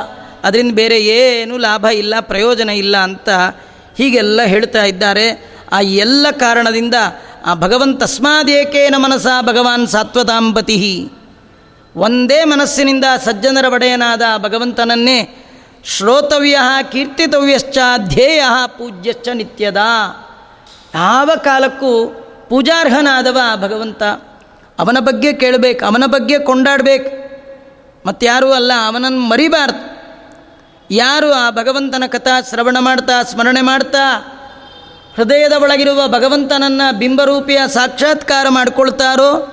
ಅದರಿಂದ 0.44 0.74
ಬೇರೆ 0.74 1.00
ಏನೂ 1.00 1.58
ಲಾಭ 1.58 1.84
ಇಲ್ಲ, 1.84 2.14
ಪ್ರಯೋಜನ 2.20 2.68
ಇಲ್ಲ 2.68 2.96
ಅಂತ 2.96 3.28
ಹೀಗೆಲ್ಲ 3.98 4.42
ಹೇಳ್ತಾ 4.42 4.84
ಇದ್ದಾರೆ. 4.84 5.54
ಆ 5.74 5.80
ಎಲ್ಲ 5.80 6.26
ಕಾರಣದಿಂದ 6.30 6.94
ಆ 7.46 7.54
ಭಗವಂತ 7.54 8.02
ತಸ್ಮಾದೇಕೇನ 8.02 8.94
ಮನಸ 8.96 9.26
ಭಗವಾನ್ 9.40 9.88
ಸಾತ್ವತಾಂಪತಿ. 9.88 11.10
ಒಂದೇ 11.96 12.44
ಮನಸ್ಸಿನಿಂದ 12.44 13.04
ಸಜ್ಜನರ 13.24 13.72
ಒಡೆಯನಾದ 13.72 14.22
ಭಗವಂತನನ್ನೇ 14.38 15.46
ಶ್ರೋತವ್ಯ 15.84 16.58
ಕೀರ್ತಿತವ್ಯಶ್ಚ 16.92 17.78
ಧ್ಯೇಯ 17.96 18.44
ಪೂಜ್ಯಶ್ಚ 18.66 19.28
ನಿತ್ಯದ. 19.28 19.76
ಯಾವ 20.94 21.30
ಕಾಲಕ್ಕೂ 21.44 22.20
ಪೂಜಾರ್ಹನಾದವ 22.50 23.38
ಭಗವಂತ. 23.56 24.02
ಅವನ 24.78 24.96
ಬಗ್ಗೆ 25.00 25.32
ಕೇಳಬೇಕು, 25.32 25.84
ಅವನ 25.84 26.04
ಬಗ್ಗೆ 26.06 26.38
ಕೊಂಡಾಡಬೇಕು. 26.38 27.10
ಮತ್ತಾರೂ 28.08 28.52
ಅಲ್ಲ, 28.52 28.72
ಅವನನ್ನು 28.86 29.20
ಮರಿಬಾರ್ದು. 29.20 29.94
ಯಾರು 30.90 31.32
ಆ 31.32 31.50
ಭಗವಂತನ 31.50 32.04
ಕಥಾ 32.06 32.40
ಶ್ರವಣ 32.40 32.76
ಮಾಡ್ತಾ, 32.80 33.22
ಸ್ಮರಣೆ 33.22 33.60
ಮಾಡ್ತಾ 33.60 33.98
ಹೃದಯದ 35.16 35.52
ಒಳಗಿರುವ 35.52 36.08
ಭಗವಂತನನ್ನು 36.08 36.98
ಬಿಂಬರೂಪಿಯ 36.98 37.58
ಸಾಕ್ಷಾತ್ಕಾರ 37.66 38.46
ಮಾಡಿಕೊಳ್ತಾರೋ, 38.48 39.50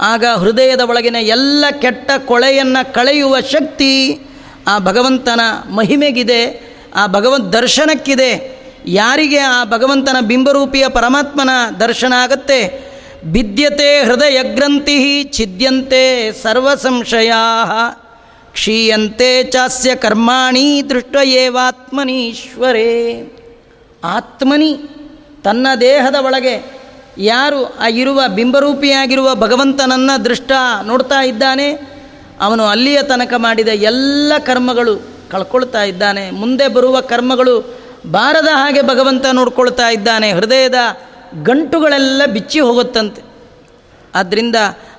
ಆಗ 0.00 0.24
ಹೃದಯದ 0.38 0.80
ಒಳಗಿನ 0.80 1.16
ಎಲ್ಲ 1.20 1.64
ಕೆಟ್ಟ 1.82 2.10
ಕೊಳೆಯನ್ನು 2.26 2.94
ಕಳೆಯುವ 2.94 3.40
ಶಕ್ತಿ 3.40 4.20
ಆ 4.66 4.78
ಭಗವಂತನ 4.78 5.40
ಮಹಿಮೆಗಿದೆ, 5.70 6.74
ಆ 6.94 7.06
ಭಗವಂತ 7.06 7.56
ದರ್ಶನಕ್ಕಿದೆ. 7.56 8.58
ಯಾರಿಗೆ 8.86 9.38
ಆ 9.38 9.64
ಭಗವಂತನ 9.64 10.16
ಬಿಂಬರೂಪಿಯ 10.20 10.88
ಪರಮಾತ್ಮನ 10.88 11.50
ದರ್ಶನ 11.80 12.12
ಆಗತ್ತೆ? 12.12 12.90
ಬಿದ್ಯತೆ 13.24 14.04
ಹೃದಯ 14.04 14.42
ಗ್ರಂಥಿ 14.42 15.30
ಛಿದ್ಯಂತೆ 15.32 16.32
ಸರ್ವ 16.42 16.74
ಸಂಶಯ 16.74 17.32
ಕ್ಷೀಯಂತೆ 18.52 19.44
ಚಾಸ್ಯ 19.44 19.94
ಕರ್ಮಾಣಿ 19.94 20.82
ದೃಷ್ಟ 20.90 21.16
ಏವಾತ್ಮನೀಶ್ವರೇ. 21.24 22.88
ಆತ್ಮನಿ. 24.04 24.93
ತನ್ನ 25.44 25.66
ದೇಹದ 25.80 26.14
ಒಳಗೆ 26.14 26.80
ಯಾರು 27.18 27.76
ಆ 27.78 27.86
ಇರುವ 27.88 28.22
ಬಿಂಬರೂಪಿಯಾಗಿರುವ 28.28 29.34
ಭಗವಂತನನ್ನು 29.34 30.24
ದೃಷ್ಟ 30.24 30.52
ನೋಡ್ತಾ 30.82 31.22
ಇದ್ದಾನೆ, 31.22 31.72
ಅವನು 32.40 32.64
ಅಲ್ಲಿಯ 32.64 33.02
ತನಕ 33.02 33.34
ಮಾಡಿದ 33.36 33.68
ಎಲ್ಲ 33.68 34.32
ಕರ್ಮಗಳು 34.38 34.96
ಕಳ್ಕೊಳ್ತಾ 35.30 35.82
ಇದ್ದಾನೆ. 35.82 36.30
ಮುಂದೆ 36.30 36.68
ಬರುವ 36.68 37.00
ಕರ್ಮಗಳು 37.00 37.78
ಬಾರದ 38.10 38.48
ಹಾಗೆ 38.52 38.82
ಭಗವಂತ 38.82 39.26
ನೋಡ್ಕೊಳ್ತಾ 39.32 39.88
ಇದ್ದಾನೆ. 39.88 40.32
ಹೃದಯದ 40.32 40.74
ಗಂಟುಗಳೆಲ್ಲ 41.42 42.22
ಬಿಚ್ಚಿ 42.32 42.60
ಹೋಗುತ್ತಂತೆ. 42.60 43.22
ಆದ್ದರಿಂದ 44.14 44.56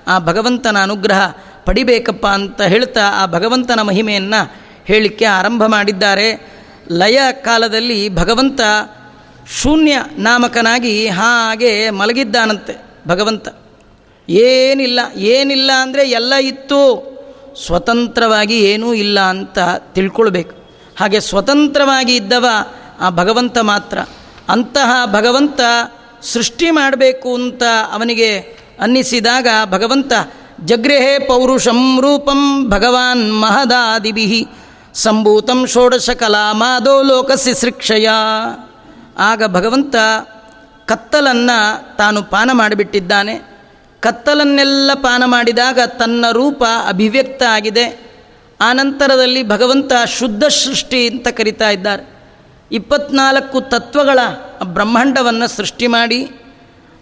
ಆ 0.07 0.19
ಭಗವಂತನ 0.19 0.77
ಅನುಗ್ರಹ 0.81 1.31
ಪಡಿಬೇಕಪ್ಪ 1.65 2.27
ಅಂತ 2.27 2.61
ಹೇಳ್ತಾ 2.61 3.01
ಆ 3.01 3.25
ಭಗವಂತನ 3.25 3.81
ಮಹಿಮೆಯನ್ನು 3.81 4.53
ಹೇಳಲಿಕ್ಕೆ 4.85 5.25
ಆರಂಭ 5.25 5.63
ಮಾಡಿದ್ದಾರೆ. 5.65 6.47
ಲಯ 6.91 7.19
ಕಾಲದಲ್ಲಿ 7.31 8.09
ಭಗವಂತ 8.09 8.61
ಶೂನ್ಯ 9.49 10.03
ನಾಮಕನಾಗಿ 10.17 11.07
ಹಾಗೆ 11.07 11.89
ಮಲಗಿದ್ದಾನಂತೆ 11.89 12.85
ಭಗವಂತ. 13.07 13.47
ಏನಿಲ್ಲ 14.29 14.99
ಏನಿಲ್ಲ 15.15 15.71
ಅಂದರೆ 15.81 16.09
ಎಲ್ಲ 16.09 16.33
ಇತ್ತು. 16.33 17.15
ಸ್ವತಂತ್ರವಾಗಿ 17.65 18.59
ಏನೂ 18.59 18.93
ಇಲ್ಲ 18.93 19.19
ಅಂತ 19.19 19.59
ತಿಳ್ಕೊಳ್ಬೇಕು. 19.93 20.55
ಹಾಗೆ 20.99 21.19
ಸ್ವತಂತ್ರವಾಗಿ 21.19 22.15
ಇದ್ದವ 22.15 22.45
ಆ 22.99 23.09
ಭಗವಂತ 23.09 23.57
ಮಾತ್ರ. 23.57 23.99
ಅಂತಹ 24.49 25.05
ಭಗವಂತ 25.05 25.59
ಸೃಷ್ಟಿ 26.21 26.71
ಮಾಡಬೇಕು 26.71 27.33
ಅಂತ 27.33 27.63
ಅವನಿಗೆ 27.91 28.39
ಅನ್ನಿಸಿದಾಗ 28.79 29.47
ಭಗವಂತ, 29.65 30.13
ಜಗ್ರೇಹೇ 30.65 31.19
ಪೌರುಷಂ 31.19 32.01
ರೂಪಂ 32.01 32.69
ಭಗವಾನ್ 32.69 33.41
ಮಹದಾದಿಭಿ, 33.41 34.47
ಸಂಭೂತಂ 34.93 35.67
ಷೋಡಶ 35.67 36.09
ಕಲಾಮಾದೋ 36.09 37.01
ಲೋಕಸಿ 37.01 37.61
ಸೃಕ್ಷಯ. 37.61 38.09
ಆಗ 39.17 39.43
ಭಗವಂತ 39.45 39.95
ಕತ್ತಲನ್ನು 40.85 41.97
ತಾನು 41.97 42.23
ಪಾನ 42.23 42.49
ಮಾಡಿಬಿಟ್ಟಿದ್ದಾನೆ. 42.53 43.41
ಕತ್ತಲನ್ನೆಲ್ಲ 43.99 44.91
ಪಾನ 44.93 45.23
ಮಾಡಿದಾಗ 45.25 45.79
ತನ್ನ 45.79 46.25
ರೂಪ 46.31 46.63
ಅಭಿವ್ಯಕ್ತ 46.87 47.43
ಆಗಿದೆ. 47.43 48.05
ಆನಂತರದಲ್ಲಿ 48.61 49.43
ಭಗವಂತ 49.43 49.91
ಶುದ್ಧ 50.07 50.43
ಸೃಷ್ಟಿ 50.43 51.09
ಅಂತ 51.09 51.27
ಕರಿತಾ 51.27 51.69
ಇದ್ದಾರೆ. 51.69 52.15
ಇಪ್ಪತ್ನಾಲ್ಕು 52.71 53.61
ತತ್ವಗಳ 53.61 54.19
ಬ್ರಹ್ಮಾಂಡವನ್ನು 54.63 55.47
ಸೃಷ್ಟಿ 55.47 55.87
ಮಾಡಿ, 55.87 56.29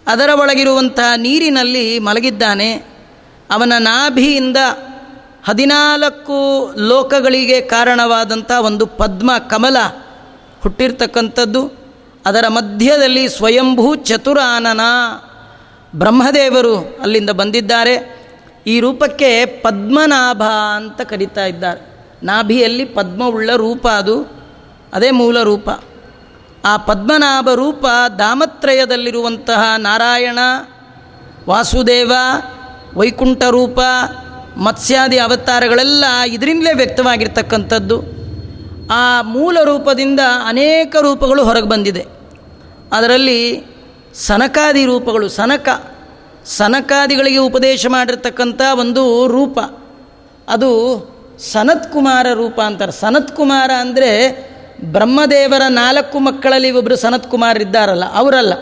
ಅದರ 0.06 0.30
ಒಳಗಿರುವಂತಹ 0.34 1.12
ನೀರಿನಲ್ಲಿ 1.16 1.98
ಮಲಗಿದ್ದಾನೆ. 1.98 2.72
ಅವನ 3.50 3.72
ನಾಭಿಯಿಂದ 3.78 4.56
ಹದಿನಾಲ್ಕು 5.44 6.70
ಲೋಕಗಳಿಗೆ 6.76 7.60
ಕಾರಣವಾದಂಥ 7.60 8.50
ಒಂದು 8.50 8.86
ಪದ್ಮ 8.86 9.30
ಕಮಲ 9.50 9.76
ಹುಟ್ಟಿರ್ತಕ್ಕಂಥದ್ದು. 10.62 11.83
ಅದರ 12.26 12.44
ಮಧ್ಯದಲ್ಲಿ 12.48 13.28
ಸ್ವಯಂಭೂ 13.28 13.94
ಚತುರಾನನ 13.94 14.80
ಬ್ರಹ್ಮದೇವರು 15.96 16.98
ಅಲ್ಲಿಂದ 17.02 17.30
ಬಂದಿದ್ದಾರೆ. 17.30 18.24
ಈ 18.66 18.80
ರೂಪಕ್ಕೆ 18.80 19.44
ಪದ್ಮನಾಭ 19.44 20.42
ಅಂತ 20.76 21.00
ಕರೀತಾ 21.00 21.44
ಇದ್ದಾರೆ. 21.44 22.08
ನಾಭಿಯಲ್ಲಿ 22.22 22.84
ಪದ್ಮವುಳ್ಳ 22.84 23.50
ರೂಪ 23.56 23.88
ಅದು. 23.88 24.22
ಅದೇ 24.94 25.10
ಮೂಲ 25.10 25.42
ರೂಪ. 25.42 25.70
ಆ 26.64 26.76
ಪದ್ಮನಾಭ 26.76 27.48
ರೂಪ 27.54 27.84
ದಾಮತ್ರಯದಲ್ಲಿರುವಂತಹ 28.18 29.64
ನಾರಾಯಣ, 29.76 30.38
ವಾಸುದೇವ, 31.48 32.12
ವೈಕುಂಠ 32.94 33.42
ರೂಪ, 33.42 33.78
ಮತ್ಸ್ಯಾದಿ 34.56 35.18
ಅವತಾರಗಳೆಲ್ಲ 35.18 36.04
ಇದರಿಂದಲೇ 36.26 36.72
ವ್ಯಕ್ತವಾಗಿರ್ತಕ್ಕಂಥದ್ದು. 36.72 38.24
ಆ 38.90 39.22
ಮೂಲ 39.22 39.58
ರೂಪದಿಂದ 39.64 40.20
ಅನೇಕ 40.46 40.96
ರೂಪಗಳು 41.00 41.44
ಹೊರಗೆ 41.44 41.68
ಬಂದಿದೆ. 41.68 42.13
ಅದರಲ್ಲಿ 42.94 43.66
ಸನಕಾದಿ 44.14 44.84
ರೂಪಗಳು, 44.84 45.28
ಸನಕ, 45.28 45.68
ಸನಕಾದಿಗಳಿಗೆ 46.46 47.38
ಉಪದೇಶ 47.38 47.86
ಮಾಡಿರ್ತಕ್ಕಂಥ 47.88 48.60
ಒಂದು 48.80 49.26
ರೂಪ. 49.26 49.58
ಅದು 50.48 50.70
ಸನತ್ಕುಮಾರ 51.52 52.26
ರೂಪ 52.34 52.60
ಅಂತಾರೆ. 52.60 52.92
ಸನತ್ಕುಮಾರ 52.92 53.70
ಅಂದರೆ 53.70 54.10
ಬ್ರಹ್ಮದೇವರ 54.84 55.62
ನಾಲ್ಕು 55.68 56.18
ಮಕ್ಕಳಲ್ಲಿ 56.18 56.70
ಒಬ್ಬರು 56.70 56.96
ಸನತ್ಕುಮಾರಿದ್ದಾರಲ್ಲ 56.96 58.04
ಅವರಲ್ಲ. 58.14 58.52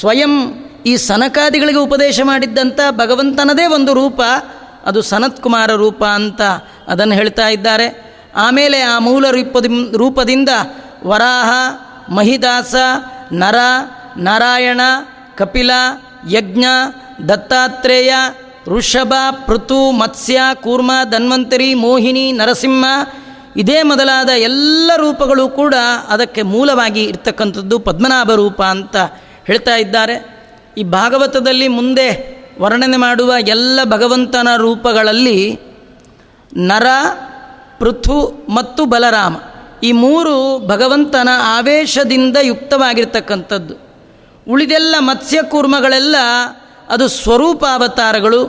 ಸ್ವಯಂ 0.00 0.32
ಈ 0.86 0.96
ಸನಕಾದಿಗಳಿಗೆ 0.96 1.78
ಉಪದೇಶ 1.78 2.20
ಮಾಡಿದ್ದಂಥ 2.24 2.80
ಭಗವಂತನದೇ 2.90 3.66
ಒಂದು 3.66 3.94
ರೂಪ, 3.94 4.20
ಅದು 4.84 5.02
ಸನತ್ಕುಮಾರ 5.02 5.70
ರೂಪ 5.70 6.04
ಅಂತ 6.04 6.40
ಅದನ್ನು 6.88 7.14
ಹೇಳ್ತಾ 7.14 7.48
ಇದ್ದಾರೆ. 7.48 8.16
ಆಮೇಲೆ 8.36 8.80
ಆ 8.80 8.98
ಮೂಲ 8.98 9.30
ರೂಪದಿ, 9.30 9.96
ರೂಪದಿಂದ 9.96 10.48
ವರಾಹ, 11.06 11.50
ಮಹಿದಾಸ 12.12 12.74
ನರ, 13.32 13.54
ನಾರಾಯಣ, 14.16 14.80
ಕಪಿಲ, 15.36 15.70
ಯಜ್ಞ, 16.30 16.64
ದತ್ತಾತ್ರೇಯ, 17.28 18.14
ಋಷಭ, 18.66 19.14
ಪೃಥು, 19.46 19.90
ಮತ್ಸ್ಯ, 19.90 20.40
ಕೂರ್ಮ, 20.54 20.90
ಧನ್ವಂತರಿ, 21.10 21.74
ಮೋಹಿನಿ, 21.74 22.32
ನರಸಿಂಹ 22.32 22.84
ಇದೇ 23.56 23.82
ಮೊದಲಾದ 23.82 24.28
ಎಲ್ಲ 24.30 24.90
ರೂಪಗಳು 24.96 25.48
ಕೂಡ 25.48 25.74
ಅದಕ್ಕೆ 26.08 26.42
ಮೂಲವಾಗಿ 26.42 27.04
ಇರ್ತಕ್ಕಂಥದ್ದು 27.04 27.78
ಪದ್ಮನಾಭ 27.78 28.32
ರೂಪ 28.32 28.62
ಅಂತ 28.62 28.96
ಹೇಳ್ತಾ 29.44 29.76
ಇದ್ದಾರೆ. 29.76 30.38
ಈ 30.78 30.84
ಭಾಗವತದಲ್ಲಿ 30.84 31.68
ಮುಂದೆ 31.68 32.38
ವರ್ಣನೆ 32.60 32.96
ಮಾಡುವ 32.96 33.32
ಎಲ್ಲ 33.40 33.80
ಭಗವಂತನ 33.84 34.48
ರೂಪಗಳಲ್ಲಿ 34.56 35.60
ನರ, 36.56 36.86
ಪೃಥು 37.78 38.46
ಮತ್ತು 38.48 38.84
ಬಲರಾಮ 38.84 39.36
ಈ 39.82 39.92
ಮೂರು 39.92 40.34
ಭಗವಂತನ 40.66 41.28
ಆವೇಶದಿಂದ 41.42 42.36
ಯುಕ್ತವಾಗಿರ್ತಕ್ಕಂಥದ್ದು. 42.42 43.74
ಉಳಿದೆಲ್ಲ 44.48 44.94
ಮತ್ಸ್ಯಕೂರ್ಮಗಳೆಲ್ಲ 44.98 46.16
ಅದು 46.88 47.08
ಸ್ವರೂಪಾವತಾರಗಳು 47.08 48.40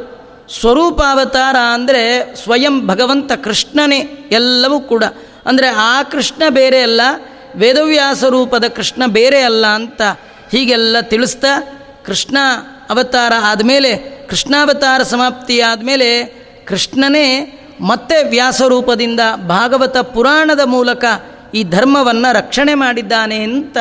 ಸ್ವರೂಪಾವತಾರ 0.59 1.55
ಅಂದರೆ 1.73 2.35
ಸ್ವಯಂ 2.43 2.87
ಭಗವಂತ 2.87 3.31
ಕೃಷ್ಣನೇ 3.31 3.99
ಎಲ್ಲವೂ 4.31 4.79
ಕೂಡ. 4.79 5.03
ಅಂದರೆ 5.45 5.67
ಆ 5.67 6.03
ಕೃಷ್ಣ 6.03 6.43
ಬೇರೆ 6.49 6.81
ಅಲ್ಲ, 6.81 7.01
ವೇದವ್ಯಾಸ 7.55 8.23
ರೂಪದ 8.23 8.65
ಕೃಷ್ಣ 8.67 9.03
ಬೇರೆ 9.07 9.41
ಅಲ್ಲ 9.41 9.65
ಅಂತ 9.65 10.01
ಹೀಗೆಲ್ಲ 10.51 10.97
ತಿಳಿಸ್ತಾ 11.01 11.47
ಕೃಷ್ಣ 12.05 12.37
ಅವತಾರ 12.89 13.33
ಆದಮೇಲೆ 13.41 13.95
ಕೃಷ್ಣಾವತಾರ 14.29 15.03
ಸಮಾಪ್ತಿ 15.03 15.61
ಆದಮೇಲೆ 15.61 16.25
ಕೃಷ್ಣನೇ 16.65 17.25
ಮತ್ತೆ 17.81 18.29
ವ್ಯಾಸರೂಪದಿಂದ 18.29 19.19
ಭಾಗವತ 19.47 19.97
ಪುರಾಣದ 19.97 20.59
ಮೂಲಕ 20.65 21.05
ಈ 21.53 21.63
ಧರ್ಮವನ್ನು 21.63 22.33
ರಕ್ಷಣೆ 22.33 22.73
ಮಾಡಿದ್ದಾನೆ 22.73 23.37
ಅಂತ 23.37 23.77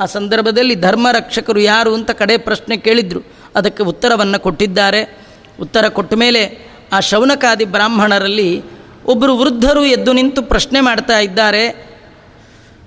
ಆ 0.00 0.04
ಸಂದರ್ಭದಲ್ಲಿ 0.04 0.74
ಧರ್ಮ 0.74 1.08
ರಕ್ಷಕರು 1.12 1.60
ಯಾರು 1.60 1.94
ಅಂತ 1.94 2.10
ಕಡೆ 2.10 2.36
ಪ್ರಶ್ನೆ 2.36 2.76
ಕೇಳಿದರು. 2.76 3.20
ಅದಕ್ಕೆ 3.56 3.82
ಉತ್ತರವನ್ನು 3.82 4.42
ಕೊಟ್ಟಿದ್ದಾರೆ. 4.42 5.18
ಉತ್ತರ 5.60 5.88
ಕೊಟ್ಟ 5.88 6.14
ಮೇಲೆ 6.14 6.72
ಆ 6.92 7.00
ಶೌನಕಾದಿ 7.00 7.64
ಬ್ರಾಹ್ಮಣರಲ್ಲಿ 7.64 8.62
ಒಬ್ಬರು 9.06 9.36
ವೃದ್ಧರು 9.36 9.84
ಎದ್ದು 9.84 10.12
ನಿಂತು 10.12 10.42
ಪ್ರಶ್ನೆ 10.42 10.80
ಮಾಡ್ತಾ 10.80 11.18
ಇದ್ದಾರೆ. 11.18 11.88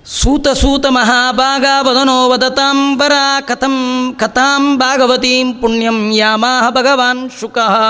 ಸೂತ 0.06 0.48
ಸೂತ 0.48 0.86
ಮಹಾಭಾಗ 0.86 1.66
ವದನೋ 1.80 2.28
ವದತಾಂಬರ 2.28 3.12
ಕಥಂ 3.40 3.76
ಕಥಾಂ 4.20 4.78
ಭಾಗವತೀಂ 4.78 5.54
ಪುಣ್ಯಂ 5.54 6.12
ಯಾಮಾಹ 6.12 6.70
ಭಗವಾನ್ 6.70 7.30
ಶುಕಃ. 7.40 7.80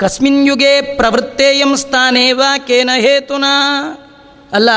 ಕಸ್ಮಿನ್ 0.00 0.46
ಯುಗೆ 0.46 0.80
ಪ್ರವೃತ್ತೇಯಂ 0.80 1.76
ಸ್ಥಾನೇ 1.76 2.32
ವಾ 2.32 2.58
ಕೇನ 2.58 2.90
ಹೇತುನಾ. 2.94 3.82
ಅಲ್ಲ, 4.52 4.70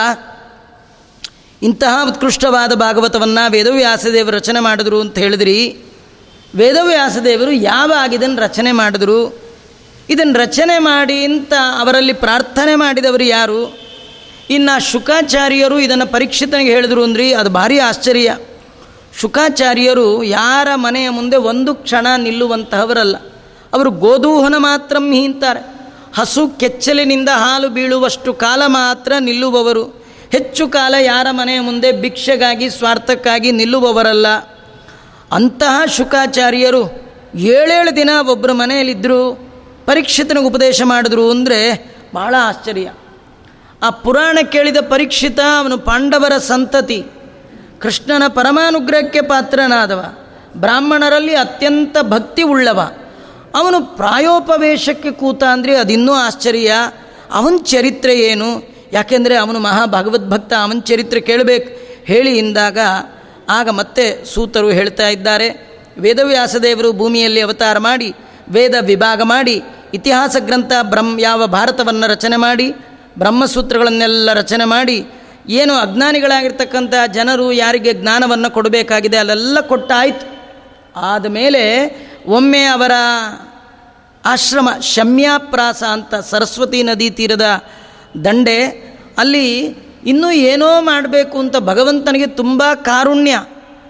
ಇಂತಹ 1.61 2.07
ಉತ್ಕೃಷ್ಟವಾದ 2.07 2.73
ಭಾಗವತವನ್ನು 2.73 3.51
ವೇದವ್ಯಾಸದೇವರು 3.51 4.35
ರಚನೆ 4.35 4.59
ಮಾಡಿದ್ರು 4.59 5.01
ಅಂತ 5.01 5.17
ಹೇಳಿದ್ರಿ. 5.17 5.77
ವೇದವ್ಯಾಸದೇವರು 6.55 7.51
ಯಾವಾಗ 7.51 8.13
ಇದನ್ನು 8.13 8.41
ರಚನೆ 8.41 8.71
ಮಾಡಿದ್ರು? 8.71 9.39
ಇದನ್ನು 10.09 10.39
ರಚನೆ 10.39 10.77
ಮಾಡಿ 10.77 11.23
ಅಂತ 11.23 11.53
ಅವರಲ್ಲಿ 11.79 12.13
ಪ್ರಾರ್ಥನೆ 12.13 12.75
ಮಾಡಿದವರು 12.75 13.23
ಯಾರು? 13.23 13.79
ಇನ್ನು 14.49 14.91
ಶುಕಾಚಾರ್ಯರು 14.91 15.79
ಇದನ್ನು 15.79 16.07
ಪರೀಕ್ಷಿತನಿಗೆ 16.07 16.71
ಹೇಳಿದ್ರು 16.71 17.03
ಅಂದ್ರಿ, 17.03 17.33
ಅದು 17.33 17.49
ಭಾರಿ 17.49 17.79
ಆಶ್ಚರ್ಯ. 17.79 18.37
ಶುಕಾಚಾರ್ಯರು 19.19 20.23
ಯಾರ 20.23 20.67
ಮನೆಯ 20.75 21.09
ಮುಂದೆ 21.09 21.37
ಒಂದು 21.37 21.75
ಕ್ಷಣ 21.75 22.07
ನಿಲ್ಲುವಂತಹವರಲ್ಲ. 22.17 23.15
ಅವರು 23.73 23.91
ಗೋದೂಹನ 23.91 24.55
ಮಾತ್ರ 24.57 24.97
ಹೀಂತಾರೆ 24.97 25.73
ಹಸು 26.15 26.47
ಕೆಚ್ಚಲಿನಿಂದ 26.47 27.29
ಹಾಲು 27.29 27.69
ಬೀಳುವಷ್ಟು 27.69 28.33
ಕಾಲ 28.33 28.61
ಮಾತ್ರ 28.65 29.13
ನಿಲ್ಲುವವರು. 29.19 29.83
ಹೆಚ್ಚು 30.31 30.67
ಕಾಲ 30.67 30.95
ಯಾರ 30.99 31.27
ಮನೆಯ 31.31 31.59
ಮುಂದೆ 31.59 31.91
ಭಿಕ್ಷೆಗಾಗಿ, 31.91 32.69
ಸ್ವಾರ್ಥಕ್ಕಾಗಿ 32.69 33.51
ನಿಲ್ಲುವವರಲ್ಲ. 33.51 34.27
ಅಂತಹ 35.31 35.85
ಶುಕಾಚಾರ್ಯರು 35.85 37.11
ಏಳೇಳು 37.35 37.95
ದಿನ 37.95 38.09
ಒಬ್ಬರ 38.29 38.51
ಮನೆಯಲ್ಲಿದ್ದರು 38.51 39.53
ಪರೀಕ್ಷಿತನಿಗೆ 39.85 40.45
ಉಪದೇಶ 40.45 40.81
ಮಾಡಿದ್ರು 40.85 41.31
ಅಂದರೆ 41.31 41.95
ಭಾಳ 42.15 42.35
ಆಶ್ಚರ್ಯ. 42.39 42.93
ಆ 43.83 43.89
ಪುರಾಣ 43.89 44.37
ಕೇಳಿದ 44.51 44.77
ಪರೀಕ್ಷಿತ 44.89 45.39
ಅವನು 45.59 45.77
ಪಾಂಡವರ 45.77 46.37
ಸಂತತಿ. 46.37 47.03
ಕೃಷ್ಣನ 47.81 48.23
ಪರಮಾನುಗ್ರಹಕ್ಕೆ 48.27 49.21
ಪಾತ್ರನಾದವ. 49.21 50.05
ಬ್ರಾಹ್ಮಣರಲ್ಲಿ 50.57 51.35
ಅತ್ಯಂತ 51.35 51.97
ಭಕ್ತಿ 52.01 52.43
ಉಳ್ಳವ 52.43 52.91
ಅವನು 53.53 53.81
ಪ್ರಾಯೋಪವೇಶಕ್ಕೆ 53.98 55.12
ಕೂತ 55.12 55.43
ಅಂದರೆ 55.43 55.75
ಅದಿನ್ನೂ 55.75 56.13
ಆಶ್ಚರ್ಯ. 56.13 56.74
ಅವನ 57.31 57.55
ಚರಿತ್ರೆ 57.63 58.19
ಏನು? 58.19 58.50
ಯಾಕೆಂದರೆ 58.93 59.36
ಅವನು 59.36 59.60
ಮಹಾ 59.60 59.86
ಭಕ್ತ, 59.86 60.53
ಅವನ 60.63 60.79
ಚರಿತ್ರೆ 60.79 61.22
ಕೇಳಬೇಕು. 61.22 61.69
ಹೇಳಿ 62.05 62.38
ಇಂದಾಗ 62.38 62.79
ಆಗ 63.50 63.69
ಮತ್ತೆ 63.69 64.25
ಸೂತರು 64.25 64.69
ಹೇಳ್ತಾ 64.69 65.07
ಇದ್ದಾರೆ, 65.07 65.48
ವೇದವ್ಯಾಸದೇವರು 65.98 66.93
ಭೂಮಿಯಲ್ಲಿ 66.93 67.41
ಅವತಾರ 67.41 67.77
ಮಾಡಿ, 67.77 68.13
ವೇದ 68.50 68.75
ವಿಭಾಗ 68.81 69.22
ಮಾಡಿ, 69.22 69.63
ಇತಿಹಾಸ 69.93 70.36
ಗ್ರಂಥ 70.39 70.72
ಬ್ರಹ್ಮ 70.81 71.19
ಯಾವ 71.19 71.48
ಭಾರತವನ್ನು 71.48 72.07
ರಚನೆ 72.07 72.38
ಮಾಡಿ, 72.38 72.67
ಬ್ರಹ್ಮಸೂತ್ರಗಳನ್ನೆಲ್ಲ 73.17 74.33
ರಚನೆ 74.33 74.65
ಮಾಡಿ, 74.65 74.98
ಏನು 75.50 75.74
ಅಜ್ಞಾನಿಗಳಾಗಿರ್ತಕ್ಕಂಥ 75.74 76.93
ಜನರು 77.13 77.51
ಯಾರಿಗೆ 77.51 77.93
ಜ್ಞಾನವನ್ನು 77.93 78.50
ಕೊಡಬೇಕಾಗಿದೆ 78.51 79.17
ಅಲ್ಲೆಲ್ಲ 79.17 79.60
ಕೊಟ್ಟಾಯಿತು. 79.62 80.25
ಆದಮೇಲೆ 81.00 81.63
ಒಮ್ಮೆ 82.27 82.63
ಅವರ 82.63 82.91
ಆಶ್ರಮ 84.25 84.69
ಶಮ್ಯಾಪ್ರಾಸ 84.81 85.83
ಅಂತ 85.83 86.15
ಸರಸ್ವತಿ 86.15 86.83
ನದಿ 86.83 87.09
ತೀರದ 87.09 87.63
ದಂಡೆ, 88.25 88.65
ಅಲ್ಲಿ 89.17 89.59
ಇನ್ನೂ 90.05 90.31
ಏನೋ 90.31 90.81
ಮಾಡಬೇಕು 90.81 91.37
ಅಂತ 91.37 91.57
ಭಗವಂತನಿಗೆ 91.57 92.27
ತುಂಬ 92.27 92.63
ಕಾರುಣ್ಯ. 92.75 93.45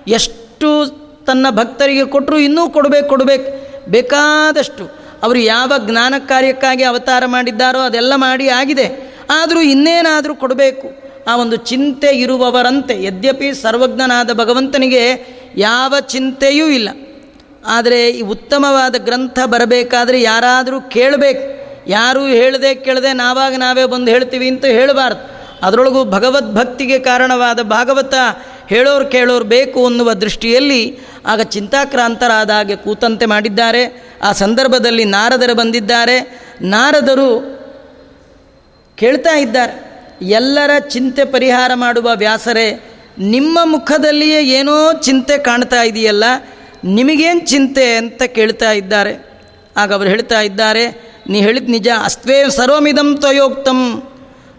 ಎಷ್ಟು 0.08 0.86
ತನ್ನ 1.26 1.48
ಭಕ್ತರಿಗೆ 1.50 2.06
ಕೊಟ್ಟರು 2.06 2.38
ಇನ್ನೂ 2.38 2.70
ಕೊಡಬೇಕು 2.70 3.10
ಕೊಡಬೇಕು. 3.10 3.64
ಬೇಕಾದಷ್ಟು. 3.92 5.04
ಅವರು 5.24 5.40
ಯಾವ 5.40 5.74
ಜ್ಞಾನ 5.78 6.14
ಕಾರ್ಯಕ್ಕಾಗಿ 6.20 6.84
ಅವತಾರ 6.84 7.24
ಮಾಡಿದ್ದಾರೋ 7.26 7.80
ಅದೆಲ್ಲ 7.80 8.16
ಮಾಡಿ 8.16 8.50
ಆಗಿದೆ. 8.50 9.16
ಆದರೂ 9.30 9.62
ಇನ್ನೇನಾದರೂ 9.62 10.36
ಕೊಡಬೇಕು. 10.36 10.92
ಆ 11.28 11.36
ಒಂದು 11.36 11.56
ಚಿಂತೆ 11.56 12.08
ಇರುವವರಂತೆ. 12.08 13.04
ಯದ್ಯಪಿ 13.04 13.54
ಸರ್ವಜ್ಞನಾದ 13.54 14.34
ಭಗವಂತನಿಗೆ 14.34 15.28
ಯಾವ 15.58 15.94
ಚಿಂತೆಯೂ 16.00 16.68
ಇಲ್ಲ. 16.68 16.90
ಆದರೆ 17.66 18.10
ಈ 18.10 18.22
ಉತ್ತಮವಾದ 18.22 18.96
ಗ್ರಂಥ 18.98 19.40
ಬರಬೇಕಾದ್ರೆ 19.46 20.22
ಯಾರಾದರೂ 20.22 20.82
ಕೇಳಬೇಕು. 20.82 21.64
ಯಾರೂ 21.90 22.26
ಹೇಳದೆ 22.26 22.76
ಕೇಳದೆ 22.76 23.14
ನಾವಾಗ 23.14 23.54
ನಾವೇ 23.58 23.86
ಬಂದು 23.86 24.12
ಹೇಳ್ತೀವಿ 24.12 24.48
ಅಂತ 24.48 24.66
ಹೇಳಬಾರ್ದು. 24.66 25.34
ಅದರೊಳಗೂ 25.66 26.06
ಭಗವದ್ಭಕ್ತಿಗೆ 26.06 27.00
ಕಾರಣವಾದ 27.00 27.62
ಭಾಗವತ 27.62 28.14
ಹೇಳೋರು 28.68 29.06
ಕೇಳೋರು 29.06 29.46
ಬೇಕು 29.46 29.86
ಅನ್ನುವ 29.86 30.14
ದೃಷ್ಟಿಯಲ್ಲಿ 30.14 30.98
ಆಗ 31.26 31.42
ಚಿಂತಾಕ್ರಾಂತರಾದ 31.42 32.50
ಹಾಗೆ 32.50 32.76
ಕೂತಂತೆ 32.76 33.26
ಮಾಡಿದ್ದಾರೆ. 33.26 34.04
ಆ 34.24 34.32
ಸಂದರ್ಭದಲ್ಲಿ 34.32 35.06
ನಾರದರು 35.06 35.56
ಬಂದಿದ್ದಾರೆ. 35.56 36.42
ನಾರದರು 36.62 37.54
ಕೇಳ್ತಾ 38.96 39.38
ಇದ್ದಾರೆ. 39.38 39.94
ಎಲ್ಲರ 40.22 40.80
ಚಿಂತೆ 40.80 41.26
ಪರಿಹಾರ 41.26 41.72
ಮಾಡುವ 41.76 42.12
ವ್ಯಾಸರೇ, 42.16 42.84
ನಿಮ್ಮ 43.20 43.60
ಮುಖದಲ್ಲಿಯೇ 43.64 44.44
ಏನೋ 44.44 44.94
ಚಿಂತೆ 44.94 45.38
ಕಾಣ್ತಾ 45.38 45.84
ಇದೆಯಲ್ಲ 45.84 46.24
ನಿಮಗೇನು 46.84 47.40
ಚಿಂತೆ 47.40 47.96
ಅಂತ 47.96 48.24
ಕೇಳ್ತಾ 48.24 48.72
ಇದ್ದಾರೆ? 48.72 49.42
ಆಗ 49.78 49.94
ಅವರು 49.94 50.10
ಹೇಳ್ತಾ 50.10 50.42
ಇದ್ದಾರೆ, 50.42 51.14
ನೀ 51.30 51.42
ಹೇಳಿದ 51.42 51.70
ನಿಜ 51.70 51.88
ಅಸ್ತ್ವೇ 52.04 52.50
ಸರ್ವಮಿದಂ 52.50 53.18
ತ್ವಯೋಕ್ತಂ 53.18 54.04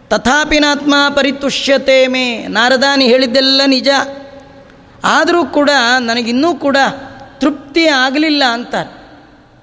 ತಥಾಪಿನಾತ್ಮ 0.09 0.95
ಪರಿತುಷ್ಯತೆ 1.17 2.07
ಮೇ. 2.07 2.47
ನಾರದ 2.47 2.85
ನೀ 2.97 3.07
ಹೇಳಿದ್ದೆಲ್ಲ 3.07 3.61
ನಿಜ. 3.67 3.89
ಆದರೂ 5.05 5.45
ಕೂಡ 5.45 5.71
ನನಗಿನ್ನೂ 6.01 6.55
ಕೂಡ 6.55 6.77
ತೃಪ್ತಿ 7.39 7.87
ಆಗಲಿಲ್ಲ 7.87 8.43
ಅಂತಾರೆ. 8.53 8.93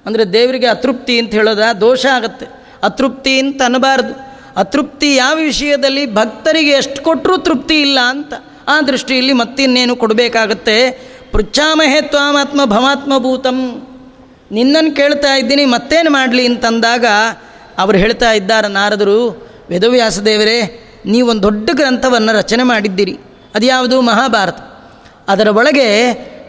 ಅಂದರೆ 0.06 0.24
ದೇವರಿಗೆ 0.24 0.66
ಅತೃಪ್ತಿ 0.66 1.18
ಅಂತ 1.18 1.30
ಹೇಳೋದ? 1.30 1.62
ದೋಷ 1.80 2.06
ಆಗುತ್ತೆ. 2.06 2.46
ಅತೃಪ್ತಿ 2.82 3.38
ಅಂತ 3.38 3.62
ಅನ್ನಬಾರ್ದು. 3.62 4.32
ಅತೃಪ್ತಿ 4.56 5.14
ಯಾವ 5.14 5.36
ವಿಷಯದಲ್ಲಿ 5.36 6.14
ಭಕ್ತರಿಗೆ 6.14 6.70
ಎಷ್ಟು 6.70 7.02
ಕೊಟ್ಟರೂ 7.02 7.36
ತೃಪ್ತಿ 7.36 7.80
ಇಲ್ಲ 7.80 8.00
ಅಂತ. 8.00 8.34
ಆ 8.68 8.80
ದೃಷ್ಟಿಯಲ್ಲಿ 8.80 9.32
ಮತ್ತಿನ್ನೇನು 9.32 9.96
ಕೊಡಬೇಕಾಗತ್ತೆ? 9.96 11.11
ಪೃಚ್ಛಾಮಹೇ 11.32 12.00
ತ್ವಾಮಾತ್ಮ 12.00 12.64
ಭವಾತ್ಮ 12.64 13.12
ಭೂತಂ. 13.18 13.58
ನಿನ್ನನ್ನು 14.52 14.92
ಕೇಳ್ತಾ 14.96 15.34
ಇದ್ದೀನಿ, 15.36 15.64
ಮತ್ತೇನು 15.64 16.10
ಮಾಡಲಿ 16.10 16.46
ಅಂತಂದಾಗ 16.46 17.06
ಅವರು 17.78 17.98
ಹೇಳ್ತಾ 17.98 18.32
ಇದ್ದಾರೆ, 18.32 18.68
ನಾರದರು 18.68 19.18
ವೇದವ್ಯಾಸ 19.70 20.18
ದೇವರೇ 20.18 20.58
ನೀವೊಂದು 21.06 21.42
ದೊಡ್ಡ 21.42 21.70
ಗ್ರಂಥವನ್ನು 21.72 22.32
ರಚನೆ 22.36 22.62
ಮಾಡಿದ್ದೀರಿ. 22.62 23.14
ಅದು 23.54 23.66
ಯಾವುದು 23.66 24.00
ಮಹಾಭಾರತ. 24.00 24.60
ಅದರ 25.28 25.48
ಒಳಗೆ 25.48 25.88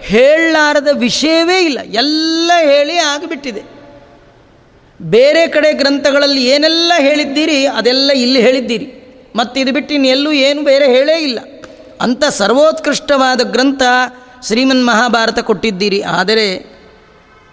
ಹೇಳಲಾರದ 0.02 0.90
ವಿಷಯವೇ 0.94 1.58
ಇಲ್ಲ, 1.66 1.80
ಎಲ್ಲ 1.94 2.52
ಹೇಳಿ 2.62 2.98
ಆಗಿಬಿಟ್ಟಿದೆ. 2.98 3.64
ಬೇರೆ 5.02 5.48
ಕಡೆ 5.48 5.74
ಗ್ರಂಥಗಳಲ್ಲಿ 5.74 6.42
ಏನೆಲ್ಲ 6.46 6.92
ಹೇಳಿದ್ದೀರಿ, 7.00 7.66
ಅದೆಲ್ಲ 7.68 8.12
ಇಲ್ಲಿ 8.16 8.42
ಹೇಳಿದ್ದೀರಿ. 8.42 8.88
ಮತ್ತು 9.36 9.56
ಇದು 9.60 9.72
ಬಿಟ್ಟು 9.74 9.94
ಇನ್ನೆಲ್ಲೂ 9.94 10.32
ಏನು 10.32 10.62
ಬೇರೆ 10.64 10.88
ಹೇಳೇ 10.88 11.16
ಇಲ್ಲ. 11.20 11.40
ಅಂಥ 12.02 12.24
ಸರ್ವೋತ್ಕೃಷ್ಟವಾದ 12.24 13.42
ಗ್ರಂಥ 13.52 13.82
ಶ್ರೀಮನ್ 14.48 14.88
ಮಹಾಭಾರತ 14.88 15.40
ಕೊಟ್ಟಿದ್ದೀರಿ. 15.40 16.02
ಆದರೆ 16.02 16.74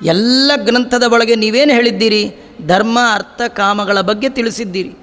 ಎಲ್ಲ 0.04 0.52
ಗ್ರಂಥದ 0.56 1.02
ಒಳಗೆ 1.02 1.34
ನೀವೇನು 1.34 1.72
ಹೇಳಿದ್ದೀರಿ? 1.72 2.34
ಧರ್ಮ, 2.66 2.98
ಅರ್ಥ, 3.12 3.42
ಕಾಮಗಳ 3.48 4.00
ಬಗ್ಗೆ 4.00 4.28
ತಿಳಿಸಿದ್ದೀರಿ. 4.28 4.94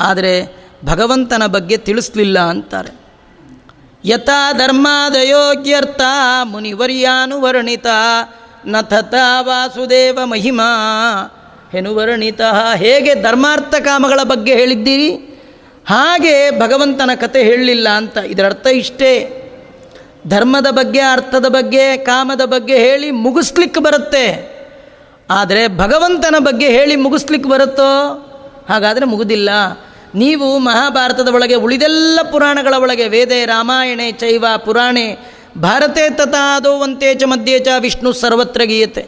ಆದರೆ 0.00 0.62
ಭಗವಂತನ 0.84 1.46
ಬಗ್ಗೆ 1.46 1.76
ತಿಳಿಸ್ಲಿಲ್ಲ 1.76 2.38
ಅಂತಾರೆ. 2.38 3.02
ಯಥಾ 4.04 4.52
ಧರ್ಮಾದಯೋಗ್ಯರ್ಥ 4.52 6.00
ಮುನಿವರ್ಯಾನುವರ್ಣಿತ 6.44 7.86
ನ 8.66 8.80
ತಥಾ 8.80 9.40
ವಾಸುದೇವ 9.40 10.18
ಮಹಿಮಾ. 10.24 10.68
ಹೆನುವರ್ಣಿತ 11.72 12.40
ಹೇಗೆ 12.74 13.14
ಧರ್ಮಾರ್ಥ 13.14 13.74
ಕಾಮಗಳ 13.74 14.20
ಬಗ್ಗೆ 14.22 14.54
ಹೇಳಿದ್ದೀರಿ? 14.54 15.14
ಹಾಗೆ 15.86 16.50
ಭಗವಂತನ 16.50 17.10
ಕತೆ 17.20 17.42
ಹೇಳಲಿಲ್ಲ 17.42 17.88
ಅಂತ. 17.88 18.16
ಇದರ 18.16 18.44
ಅರ್ಥ 18.46 18.66
ಇಷ್ಟೇ. 18.66 19.41
ಧರ್ಮದ 20.28 20.66
ಬಗ್ಗೆ, 20.70 21.00
ಅರ್ಥದ 21.00 21.46
ಬಗ್ಗೆ, 21.48 21.96
ಕಾಮದ 21.96 22.40
ಬಗ್ಗೆ 22.44 22.76
ಹೇಳಿ 22.76 23.10
ಮುಗಿಸ್ಲಿಕ್ಕೆ 23.10 23.80
ಬರುತ್ತೆ. 23.80 24.52
ಆದರೆ 25.30 25.68
ಭಗವಂತನ 25.68 26.34
ಬಗ್ಗೆ 26.38 26.66
ಹೇಳಿ 26.68 26.96
ಮುಗಿಸ್ಲಿಕ್ಕೆ 26.96 27.50
ಬರುತ್ತೋ? 27.50 28.28
ಹಾಗಾದರೆ 28.68 29.04
ಮುಗುದಿಲ್ಲ. 29.04 29.50
ನೀವು 30.14 30.58
ಮಹಾಭಾರತದ 30.58 31.28
ಒಳಗೆ 31.28 31.54
ಉಳಿದೆಲ್ಲ 31.54 32.18
ಪುರಾಣಗಳ 32.30 32.74
ಒಳಗೆ, 32.74 33.08
ವೇದೆ, 33.08 33.44
ರಾಮಾಯಣೆ, 33.44 34.12
ಚೈವ, 34.12 34.44
ಪುರಾಣೆ, 34.64 35.16
ಭಾರತೆ 35.58 36.10
ತಥಾದೋವಂತೆ 36.10 37.14
ಚ 37.14 37.22
ಮಧ್ಯೆ 37.24 37.58
ಚ 37.58 37.68
ವಿಷ್ಣು 37.78 38.12
ಸರ್ವತ್ರ 38.12 38.60
ಗೀಯತೆ. 38.64 39.06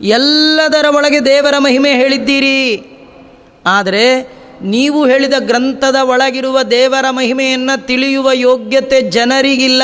ಎಲ್ಲದರ 0.00 0.84
ಒಳಗೆ 0.94 1.24
ದೇವರ 1.24 1.54
ಮಹಿಮೆ 1.58 1.92
ಹೇಳಿದ್ದೀರಿ. 1.92 2.92
ಆದರೆ 3.66 4.32
ನೀವು 4.62 5.06
ಹೇಳಿದ 5.06 5.34
ಗ್ರಂಥದ 5.38 5.96
ಒಳಗಿರುವ 6.02 6.62
ದೇವರ 6.62 7.04
ಮಹಿಮೆಯನ್ನು 7.10 7.86
ತಿಳಿಯುವ 7.86 8.30
ಯೋಗ್ಯತೆ 8.32 9.00
ಜನರಿಗಿಲ್ಲ. 9.00 9.82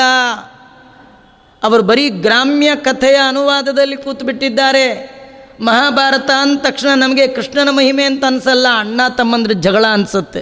ಅವರು 1.63 1.83
ಬರೀ 1.89 2.05
ಗ್ರಾಮ್ಯ 2.25 2.69
ಕಥೆಯ 2.85 3.17
ಅನುವಾದದಲ್ಲಿ 3.31 3.97
ಕೂತ್ಬಿಟ್ಟಿದ್ದಾರೆ. 4.05 4.87
ಮಹಾಭಾರತ 5.67 6.29
ಅಂದ 6.43 6.55
ತಕ್ಷಣ 6.63 6.91
ನಮಗೆ 6.95 7.25
ಕೃಷ್ಣನ 7.35 7.69
ಮಹಿಮೆ 7.79 8.03
ಅಂತ 8.09 8.23
ಅನಿಸಲ್ಲ, 8.31 8.67
ಅಣ್ಣ 8.83 9.01
ತಮ್ಮಂದ್ರ 9.17 9.51
ಜಗಳ 9.65 9.85
ಅನಿಸುತ್ತೆ. 9.97 10.41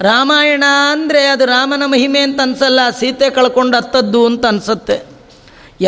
ರಾಮಾಯಣ 0.00 0.64
ಅಂದರೆ 0.92 1.22
ಅದು 1.32 1.44
ರಾಮನ 1.46 1.82
ಮಹಿಮೆ 1.94 2.20
ಅಂತ 2.26 2.40
ಅನಿಸಲ್ಲ, 2.40 2.80
ಸೀತೆ 3.00 3.28
ಕಳ್ಕೊಂಡು 3.30 3.74
ಹತ್ತದ್ದು 3.76 4.22
ಅಂತ 4.30 4.44
ಅನಿಸುತ್ತೆ. 4.52 4.96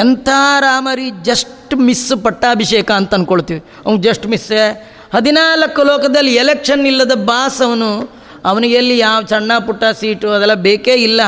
ಎಂಥ 0.03 0.29
ರಾಮರಿ, 0.67 1.09
ಜಸ್ಟ್ 1.31 1.75
ಮಿಸ್ 1.87 2.13
ಪಟ್ಟಾಭಿಷೇಕ 2.25 2.91
ಅಂತ 3.01 3.15
ಅಂದ್ಕೊಳ್ತೀವಿ 3.15 3.61
ಅವ್ನು 3.87 3.99
ಜಸ್ಟ್ 4.03 4.27
ಮಿಸ್ಸೆ 4.33 4.63
ಹದಿನಾಲ್ಕು 5.15 5.83
ಲೋಕದಲ್ಲಿ 5.91 6.33
ಎಲೆಕ್ಷನ್ 6.43 6.85
ಇಲ್ಲದ 6.93 7.15
ಬಾಸ್ 7.31 7.61
ಅವನು, 7.67 7.91
ಅವನಿಗೆ 8.51 8.75
ಎಲ್ಲಿ 8.81 8.97
ಯಾವ 8.99 9.21
ಸಣ್ಣ 9.31 9.53
ಪುಟ್ಟ 9.67 9.85
ಸೀಟು 10.01 10.29
ಅದೆಲ್ಲ 10.37 10.57
ಬೇಕೇ 10.69 10.95
ಇಲ್ಲ. 11.09 11.21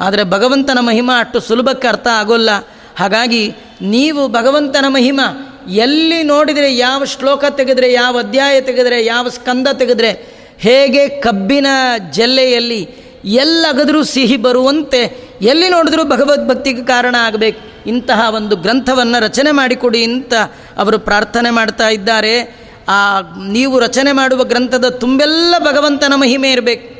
ಆದರೆ 0.00 0.24
ಭಗವಂತನ 0.24 0.78
ಮಹಿಮಾ 0.80 1.20
ಅಷ್ಟು 1.20 1.40
ಸುಲಭಕ್ಕೆ 1.40 1.88
ಅರ್ಥ 1.88 2.06
ಆಗೋಲ್ಲ. 2.06 2.50
ಹಾಗಾಗಿ 2.96 3.54
ನೀವು 3.82 4.28
ಭಗವಂತನ 4.28 4.84
ಮಹಿಮ 4.88 5.20
ಎಲ್ಲಿ 5.68 6.22
ನೋಡಿದರೆ 6.22 6.76
ಯಾವ 6.76 7.04
ಶ್ಲೋಕ 7.04 7.44
ತೆಗೆದರೆ, 7.44 7.92
ಯಾವ 7.92 8.18
ಅಧ್ಯಾಯ 8.18 8.60
ತೆಗೆದರೆ, 8.60 9.04
ಯಾವ 9.04 9.28
ಸ್ಕಂದ 9.28 9.68
ತೆಗೆದರೆ, 9.68 10.36
ಹೇಗೆ 10.58 11.08
ಕಬ್ಬಿನ 11.08 11.66
ಜಲ್ಲೆಯಲ್ಲಿ 12.10 12.88
ಎಲ್ಲಗದರೂ 13.24 14.04
ಸಿಹಿ 14.04 14.36
ಬರುವಂತೆ 14.36 15.20
ಎಲ್ಲಿ 15.42 15.68
ನೋಡಿದ್ರೂ 15.68 16.04
ಭಗವದ್ಭಕ್ತಿಗೆ 16.04 16.84
ಕಾರಣ 16.84 17.14
ಆಗಬೇಕು. 17.18 17.88
ಇಂತಹ 17.88 18.34
ಒಂದು 18.34 18.56
ಗ್ರಂಥವನ್ನು 18.56 19.22
ರಚನೆ 19.22 19.50
ಮಾಡಿಕೊಡಿ 19.50 20.04
ಅಂತ 20.04 20.34
ಅವರು 20.76 20.98
ಪ್ರಾರ್ಥನೆ 20.98 21.50
ಮಾಡ್ತಾ 21.50 21.88
ಇದ್ದಾರೆ. 21.88 22.66
ಆ, 22.88 23.20
ನೀವು 23.48 23.78
ರಚನೆ 23.78 24.12
ಮಾಡುವ 24.12 24.44
ಗ್ರಂಥದ 24.44 24.88
ತುಂಬೆಲ್ಲ 24.88 25.54
ಭಗವಂತನ 25.58 26.12
ಮಹಿಮೆ 26.16 26.50
ಇರಬೇಕು. 26.50 26.95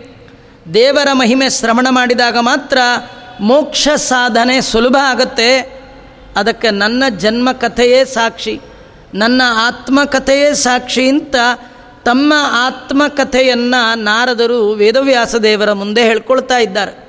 ದೇವರ 0.75 1.09
ಮಹಿಮೆ 1.13 1.51
ಶ್ರವಣ 1.51 1.87
ಮಾಡಿದಾಗ 1.91 2.37
ಮಾತ್ರ 2.39 2.79
ಮೋಕ್ಷ 3.41 3.89
ಸಾಧನೆ 3.89 4.61
ಸುಲಭ 4.61 4.97
ಆಗತ್ತೆ. 5.03 5.59
ಅದಕ್ಕೆ 6.37 6.71
ನನ್ನ 6.71 7.05
ಜನ್ಮ 7.19 7.53
ಕಥೆಯೇ 7.53 8.05
ಸಾಕ್ಷಿ, 8.05 8.61
ನನ್ನ 9.15 9.43
ಆತ್ಮಕಥೆಯೇ 9.67 10.55
ಸಾಕ್ಷಿ 10.55 11.09
ಅಂತ 11.09 11.37
ತಮ್ಮ 12.05 12.35
ಆತ್ಮಕಥೆಯನ್ನು 12.51 13.99
ನಾರದರು 13.99 14.71
ವೇದವ್ಯಾಸ 14.71 15.37
ದೇವರ 15.37 15.73
ಮುಂದೆ 15.73 16.03
ಹೇಳ್ಕೊಳ್ತಾ 16.03 16.59
ಇದ್ದಾರೆ. 16.59 17.07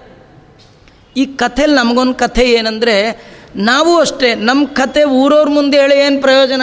ಈ 1.17 1.25
ಕಥೆಯಲ್ಲಿ 1.25 1.77
ನಮಗೊಂದು 1.77 2.13
ಕಥೆ 2.13 2.41
ಏನಂದರೆ, 2.41 3.25
ನಾವು 3.55 3.99
ಅಷ್ಟೇ 3.99 4.35
ನಮ್ಮ 4.35 4.67
ಕಥೆ 4.67 5.03
ಊರವ್ರ 5.03 5.49
ಮುಂದೆ 5.49 5.79
ಹೇಳಿ 5.79 5.99
ಏನು 5.99 6.21
ಪ್ರಯೋಜನ? 6.21 6.61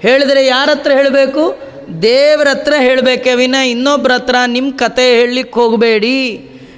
ಹೇಳಿದರೆ 0.00 0.46
ಯಾರ 0.46 0.70
ಹತ್ರ 0.70 0.90
ಹೇಳಬೇಕು? 0.90 1.69
ದೇವ್ರ 2.02 2.48
ಹತ್ರ 2.48 2.74
ಹೇಳಬೇಕೆ 2.78 3.34
ವಿನ 3.34 3.54
ಇನ್ನೊಬ್ಬರ 3.54 4.12
ಹತ್ರ 4.12 4.34
ನಿಮ್ಮ 4.46 4.70
ಕತೆ 4.76 5.14
ಹೇಳಲಿಕ್ಕೆ 5.14 5.60
ಹೋಗಬೇಡಿ. 5.60 6.18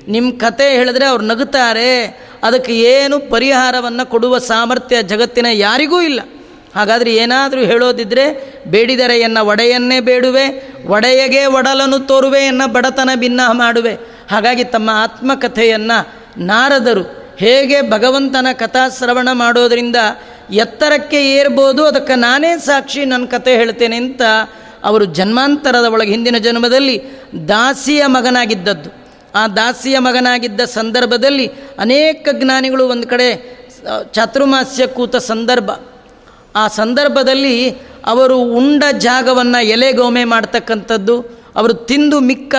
ನಿಮ್ಮ 0.08 0.32
ಕತೆ 0.38 0.70
ಹೇಳಿದ್ರೆ 0.70 1.06
ಅವ್ರು 1.06 1.24
ನಗುತ್ತಾರೆ. 1.24 2.04
ಅದಕ್ಕೆ 2.42 2.72
ಏನು 2.78 3.18
ಪರಿಹಾರವನ್ನು 3.30 4.10
ಕೊಡುವ 4.10 4.38
ಸಾಮರ್ಥ್ಯ 4.38 5.02
ಜಗತ್ತಿನ 5.02 5.46
ಯಾರಿಗೂ 5.52 6.00
ಇಲ್ಲ. 6.00 6.20
ಹಾಗಾದರೆ 6.74 7.14
ಏನಾದರೂ 7.14 7.60
ಹೇಳೋದಿದ್ದರೆ 7.60 8.24
ಬೇಡಿದರೆ 8.66 9.20
ಎನ್ನ 9.20 9.38
ಒಡೆಯನ್ನೇ 9.38 10.00
ಬೇಡುವೆ, 10.00 10.46
ಒಡೆಯಗೆ 10.86 11.46
ಒಡಲನ್ನು 11.46 11.98
ತೋರುವೆ 11.98 12.46
ಎನ್ನ 12.46 12.62
ಬಡತನ 12.66 13.10
ಭಿನ್ನ 13.14 13.40
ಮಾಡುವೆ. 13.50 13.94
ಹಾಗಾಗಿ 14.30 14.64
ತಮ್ಮ 14.64 14.90
ಆತ್ಮಕಥೆಯನ್ನು 14.92 15.98
ನಾರದರು. 16.38 17.36
ಹೇಗೆ 17.38 17.90
ಭಗವಂತನ 17.90 18.46
ಕಥಾಶ್ರವಣ 18.52 19.28
ಮಾಡೋದರಿಂದ 19.32 19.96
ಎತ್ತರಕ್ಕೆ 20.50 21.30
ಏರ್ಬೋದು, 21.30 21.84
ಅದಕ್ಕೆ 21.84 22.14
ನಾನೇ 22.14 22.58
ಸಾಕ್ಷಿ 22.58 23.04
ನನ್ನ 23.04 23.26
ಕತೆ 23.26 23.56
ಹೇಳ್ತೇನೆ 23.56 23.96
ಅಂತ 23.96 24.22
ಅವರು 24.84 25.04
ಜನ್ಮಾಂತರದ 25.04 25.84
ಒಳಗೆ 25.84 26.10
ಹಿಂದಿನ 26.10 26.38
ಜನ್ಮದಲ್ಲಿ 26.38 26.96
ದಾಸಿಯ 27.48 28.06
ಮಗನಾಗಿದ್ದದ್ದು. 28.06 28.90
ಆ 29.34 29.42
ದಾಸಿಯ 29.48 29.98
ಮಗನಾಗಿದ್ದ 29.98 30.60
ಸಂದರ್ಭದಲ್ಲಿ 30.60 31.46
ಅನೇಕ 31.78 32.28
ಜ್ಞಾನಿಗಳು 32.32 32.84
ಒಂದು 32.88 33.08
ಕಡೆ 33.08 33.28
ಚಾತುರ್ಮಾಸ್ಯ 34.12 34.86
ಕೂತ 34.86 35.16
ಸಂದರ್ಭ. 35.16 35.70
ಆ 36.56 36.68
ಸಂದರ್ಭದಲ್ಲಿ 36.68 37.70
ಅವರು 38.06 38.36
ಉಂಡ 38.38 38.84
ಜಾಗವನ್ನು 38.98 39.60
ಎಲೆಗೋಮೆ 39.66 40.24
ಮಾಡ್ತಕ್ಕಂಥದ್ದು, 40.24 41.16
ಅವರು 41.56 41.72
ತಿಂದು 41.72 42.20
ಮಿಕ್ಕ 42.20 42.54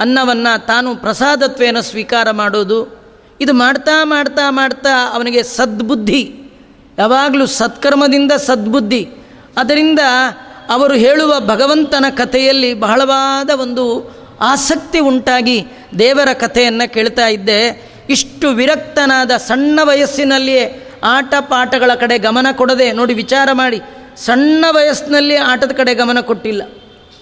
ಅನ್ನವನ್ನು 0.00 0.66
ತಾನು 0.66 0.96
ಪ್ರಸಾದತ್ವೇನ 0.96 1.80
ಸ್ವೀಕಾರ 1.80 2.30
ಮಾಡೋದು. 2.30 2.80
ಇದು 3.40 3.52
ಮಾಡ್ತಾ 3.52 4.04
ಮಾಡ್ತಾ 4.04 4.44
ಮಾಡ್ತಾ 4.50 4.92
ಅವನಿಗೆ 5.12 5.42
ಸದ್ಬುದ್ಧಿ. 5.42 6.22
ಯಾವಾಗಲೂ 6.98 7.46
ಸತ್ಕರ್ಮದಿಂದ 7.46 8.32
ಸದ್ಬುದ್ಧಿ. 8.32 9.02
ಅದರಿಂದ 9.56 10.00
ಅವರು 10.74 10.94
ಹೇಳುವ 10.94 11.32
ಭಗವಂತನ 11.40 12.06
ಕಥೆಯಲ್ಲಿ 12.20 12.74
ಬಹಳವಾದ 12.74 13.50
ಒಂದು 13.64 13.84
ಆಸಕ್ತಿ 14.40 14.98
ಉಂಟಾಗಿ 14.98 15.58
ದೇವರ 15.98 16.30
ಕಥೆಯನ್ನು 16.32 16.86
ಕೇಳ್ತಾ 16.94 17.26
ಇದ್ದೆ. 17.28 17.60
ಇಷ್ಟು 18.10 18.48
ವಿರಕ್ತನಾದ 18.48 19.32
ಸಣ್ಣ 19.48 19.80
ವಯಸ್ಸಿನಲ್ಲಿಯೇ 19.82 20.64
ಆಟ 21.04 21.34
ಪಾಠಗಳ 21.40 21.90
ಕಡೆ 21.94 22.18
ಗಮನ 22.18 22.46
ಕೊಡದೆ 22.52 22.92
ನೋಡಿ 22.92 23.14
ವಿಚಾರ 23.14 23.48
ಮಾಡಿ, 23.52 23.78
ಸಣ್ಣ 24.16 24.64
ವಯಸ್ಸಿನಲ್ಲಿ 24.70 25.36
ಆಟದ 25.36 25.72
ಕಡೆ 25.72 25.94
ಗಮನ 25.94 26.20
ಕೊಟ್ಟಿಲ್ಲ. 26.20 26.62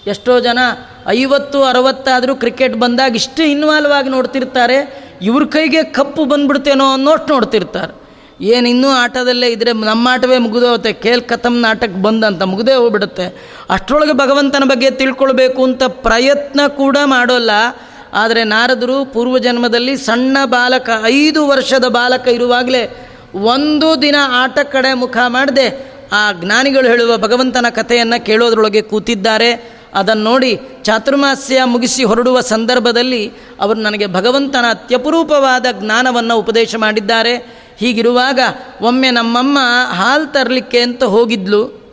ಎಷ್ಟೋ 0.07 0.39
ಜನ 0.39 0.59
ಐವತ್ತು, 1.09 1.63
ಅರವತ್ತಾದರೂ 1.63 2.35
ಕ್ರಿಕೆಟ್ 2.35 2.75
ಬಂದಾಗ 2.75 3.15
ಇಷ್ಟು 3.15 3.43
ಇನ್ವಾಲ್ವ್ 3.43 3.91
ಆಗಿ 3.91 4.09
ನೋಡ್ತಿರ್ತಾರೆ, 4.09 4.77
ಇವ್ರ 5.21 5.43
ಕೈಗೆ 5.45 5.83
ಕಪ್ಪು 5.83 6.25
ಬಂದ್ಬಿಡ್ತೇನೋ 6.25 6.87
ಅನ್ನೋಷ್ಟು 6.91 7.33
ನೋಡ್ತಿರ್ತಾರೆ. 7.33 8.04
ಏನು 8.41 8.69
ಇನ್ನೂ 8.69 8.89
ಆಟದಲ್ಲೇ 8.89 9.47
ಇದ್ದರೆ 9.47 9.73
ನಮ್ಮ 9.73 10.07
ಆಟವೇ 10.11 10.37
ಮುಗಿದೋಗುತ್ತೆ. 10.37 10.93
ಕೇಲ್ 10.93 11.21
ಕಥಮ್ 11.21 11.61
ನಾಟಕ 11.61 11.89
ಬಂದಂತ 11.89 12.41
ಮುಗಿದೇ 12.41 12.73
ಹೋಗ್ಬಿಡುತ್ತೆ. 12.73 13.55
ಅಷ್ಟರೊಳಗೆ 13.69 14.13
ಭಗವಂತನ 14.13 14.63
ಬಗ್ಗೆ 14.63 14.91
ತಿಳ್ಕೊಳ್ಬೇಕು 14.91 15.63
ಅಂತ 15.63 15.83
ಪ್ರಯತ್ನ 15.83 16.61
ಕೂಡ 16.67 16.97
ಮಾಡೋಲ್ಲ. 17.05 17.51
ಆದರೆ 18.13 18.43
ನಾರದರು 18.43 19.05
ಪೂರ್ವಜನ್ಮದಲ್ಲಿ 19.05 19.97
ಸಣ್ಣ 19.97 20.37
ಬಾಲಕ, 20.45 20.89
ಐದು 21.05 21.47
ವರ್ಷದ 21.47 21.85
ಬಾಲಕ 21.87 22.27
ಇರುವಾಗಲೇ 22.27 23.11
ಒಂದು 23.33 24.01
ದಿನ 24.01 24.15
ಆಟ 24.27 24.59
ಕಡೆ 24.59 24.93
ಮುಖ 24.93 25.17
ಮಾಡದೆ. 25.27 25.95
ಆ 26.11 26.31
ಜ್ಞಾನಿಗಳು 26.31 26.87
ಹೇಳುವ 26.87 27.17
ಭಗವಂತನ 27.17 27.65
ಕಥೆಯನ್ನು 27.69 28.25
ಕೇಳೋದ್ರೊಳಗೆ 28.25 28.81
ಕೂತಿದ್ದಾರೆ. 28.81 29.75
ಅದನ್ನು 29.93 30.23
ನೋಡಿ 30.23 30.59
ಚಾತುರ್ಮಾಸ್ಯ 30.83 31.63
ಮುಗಿಸಿ 31.63 32.03
ಹೊರಡುವ 32.03 32.39
ಸಂದರ್ಭದಲ್ಲಿ 32.39 33.31
ಅವರು 33.59 33.79
ನನಗೆ 33.79 34.07
ಭಗವಂತನ 34.07 34.65
ಅತ್ಯಪರೂಪವಾದ 34.69 35.65
ಜ್ಞಾನವನ್ನು 35.71 36.37
ಉಪದೇಶ 36.37 36.75
ಮಾಡಿದ್ದಾರೆ. 36.75 37.64
ಹೀಗಿರುವಾಗ 37.77 38.39
ಒಮ್ಮೆ 38.81 39.11
ನಮ್ಮಮ್ಮ 39.11 39.59
ಹಾಲು 39.93 40.25
ತರಲಿಕ್ಕೆ 40.25 40.79
ಅಂತ 40.79 41.03
ಹೋಗಿದ್ಲು. 41.03 41.85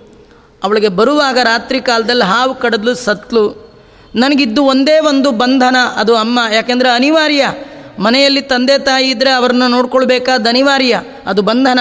ಅವಳಿಗೆ 0.65 0.89
ಬರುವಾಗ 0.89 1.39
ರಾತ್ರಿ 1.39 1.81
ಕಾಲದಲ್ಲಿ 1.81 2.25
ಹಾವು 2.25 2.55
ಕಡದ್ಲು, 2.55 2.95
ಸತ್ಲು. 2.95 3.73
ನನಗಿದ್ದು 4.15 4.65
ಒಂದೇ 4.65 4.99
ಒಂದು 4.99 5.31
ಬಂಧನ, 5.31 5.77
ಅದು 5.97 6.17
ಅಮ್ಮ. 6.17 6.39
ಯಾಕೆಂದರೆ 6.53 6.91
ಅನಿವಾರ್ಯ. 6.91 7.53
ಮನೆಯಲ್ಲಿ 7.99 8.41
ತಂದೆ 8.41 8.79
ತಾಯಿ 8.79 9.11
ಇದ್ದರೆ 9.11 9.31
ಅವರನ್ನು 9.31 9.69
ನೋಡ್ಕೊಳ್ಬೇಕಾದ 9.69 10.47
ಅನಿವಾರ್ಯ. 10.47 11.03
ಅದು 11.27 11.43
ಬಂಧನ. 11.43 11.79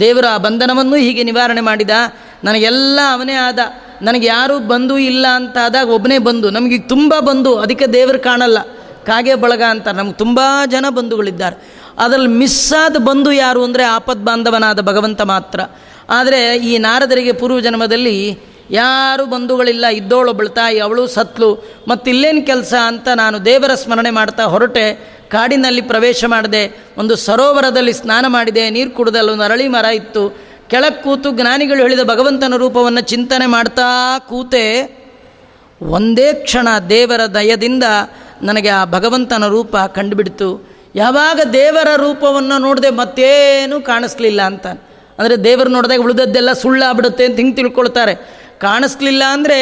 ದೇವರ 0.00 0.24
ಆ 0.30 0.36
ಬಂಧನವನ್ನು 0.36 0.96
ಹೀಗೆ 0.96 1.22
ನಿವಾರಣೆ 1.22 1.60
ಮಾಡಿದ. 1.60 1.90
ನನಗೆಲ್ಲ 2.44 3.00
ಅವನೇ 3.12 3.32
ಆದ. 3.32 3.58
ನನಗೆ 4.02 4.26
ಯಾರೂ 4.26 4.58
ಬಂಧು 4.58 4.98
ಇಲ್ಲ 4.98 5.26
ಅಂತ 5.26 5.58
ಆದಾಗ 5.64 5.90
ಒಬ್ಬನೇ 5.90 6.18
ಬಂದು. 6.18 6.50
ನಮಗೆ 6.50 6.78
ತುಂಬ 6.78 7.14
ಬಂಧು. 7.20 7.54
ಅದಕ್ಕೆ 7.54 7.86
ದೇವರು 7.86 8.18
ಕಾಣಲ್ಲ. 8.18 8.58
ಕಾಗೆ 9.06 9.34
ಬಳಗ 9.34 9.62
ಅಂತ 9.62 9.88
ನಮ್ಗೆ 9.88 10.12
ತುಂಬ 10.12 10.40
ಜನ 10.66 10.86
ಬಂಧುಗಳಿದ್ದಾರೆ. 10.88 11.73
ಅದರಲ್ಲಿ 12.02 12.30
ಮಿಸ್ಸಾದ 12.42 12.96
ಬಂಧು 13.08 13.30
ಯಾರು 13.44 13.60
ಅಂದರೆ 13.68 13.84
ಆಪದ್ 13.96 14.24
ಬಾಂಧವನಾದ 14.28 14.80
ಭಗವಂತ 14.90 15.22
ಮಾತ್ರ. 15.34 15.60
ಆದರೆ 16.18 16.40
ಈ 16.70 16.72
ನಾರದರಿಗೆ 16.86 17.32
ಪೂರ್ವ 17.40 17.58
ಜನ್ಮದಲ್ಲಿ 17.66 18.16
ಯಾರು 18.76 19.24
ಬಂಧುಗಳಿಲ್ಲ, 19.32 19.86
ಇದ್ದೋಳು 20.00 20.32
ತಾಯಿ, 20.58 20.78
ಅವಳು 20.86 21.02
ಸತ್ಲು, 21.16 21.50
ಮತ್ತು 21.90 22.06
ಇಲ್ಲೇನು 22.12 22.42
ಕೆಲಸ 22.50 22.74
ಅಂತ 22.90 23.08
ನಾನು 23.22 23.36
ದೇವರ 23.50 23.72
ಸ್ಮರಣೆ 23.82 24.12
ಮಾಡ್ತಾ 24.18 24.44
ಹೊರಟೆ, 24.54 24.86
ಕಾಡಿನಲ್ಲಿ 25.34 25.82
ಪ್ರವೇಶ 25.90 26.24
ಮಾಡಿದೆ, 26.34 26.62
ಒಂದು 27.00 27.14
ಸರೋವರದಲ್ಲಿ 27.26 27.94
ಸ್ನಾನ 28.00 28.24
ಮಾಡಿದೆ, 28.36 28.64
ನೀರು 28.76 28.90
ಕುಡಿದಲ್ಲ 28.98 29.30
ಒಂದು 29.34 29.46
ಅರಳಿ 29.48 29.66
ಮರ 29.76 29.86
ಇತ್ತು. 30.00 30.24
ಕೆಳಕ್ಕೆ 30.72 31.02
ಕೂತು 31.06 31.30
ಜ್ಞಾನಿಗಳು 31.38 31.80
ಹೇಳಿದ 31.84 32.02
ಭಗವಂತನ 32.12 32.56
ರೂಪವನ್ನು 32.64 33.02
ಚಿಂತನೆ 33.12 33.46
ಮಾಡ್ತಾ 33.54 33.88
ಕೂತೆ, 34.30 34.66
ಒಂದೇ 35.80 36.28
ಕ್ಷಣ 36.46 36.68
ದೇವರ 36.94 37.22
ದಯದಿಂದ 37.34 37.84
ನನಗೆ 38.48 38.70
ಆ 38.78 38.84
ಭಗವಂತನ 38.96 39.46
ರೂಪ 39.56 39.76
ಕಂಡುಬಿಡ್ತು. 39.96 40.48
ಯಾವಾಗ 40.94 41.40
ದೇವರ 41.52 41.88
ರೂಪವನ್ನು 41.96 42.58
ನೋಡಿದೆ 42.58 42.90
ಮತ್ತೇನೂ 42.90 43.80
ಕಾಣಿಸ್ಲಿಲ್ಲ 43.80 44.42
ಅಂತ. 44.42 44.66
ಅಂದರೆ 45.18 45.36
ದೇವರು 45.36 45.68
ನೋಡಿದಾಗ 45.68 46.00
ಉಳಿದದ್ದೆಲ್ಲ 46.00 46.52
ಸುಳ್ಳಾಗ್ಬಿಡುತ್ತೆ 46.52 47.24
ಅಂತ 47.24 47.36
ಹಿಂಗೆ 47.36 47.56
ತಿಳ್ಕೊಳ್ತಾರೆ. 47.56 48.14
ಕಾಣಿಸ್ಲಿಲ್ಲ 48.58 49.22
ಅಂದರೆ 49.30 49.58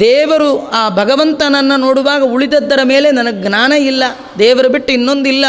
ದೇವರು 0.00 0.70
ಆ 0.70 0.88
ಭಗವಂತನನ್ನು 0.88 1.76
ನೋಡುವಾಗ 1.76 2.22
ಉಳಿದದ್ದರ 2.22 2.80
ಮೇಲೆ 2.84 3.10
ನನಗೆ 3.10 3.48
ಜ್ಞಾನ 3.48 3.72
ಇಲ್ಲ, 3.72 4.04
ದೇವರು 4.38 4.68
ಬಿಟ್ಟು 4.68 4.92
ಇನ್ನೊಂದಿಲ್ಲ. 4.92 5.44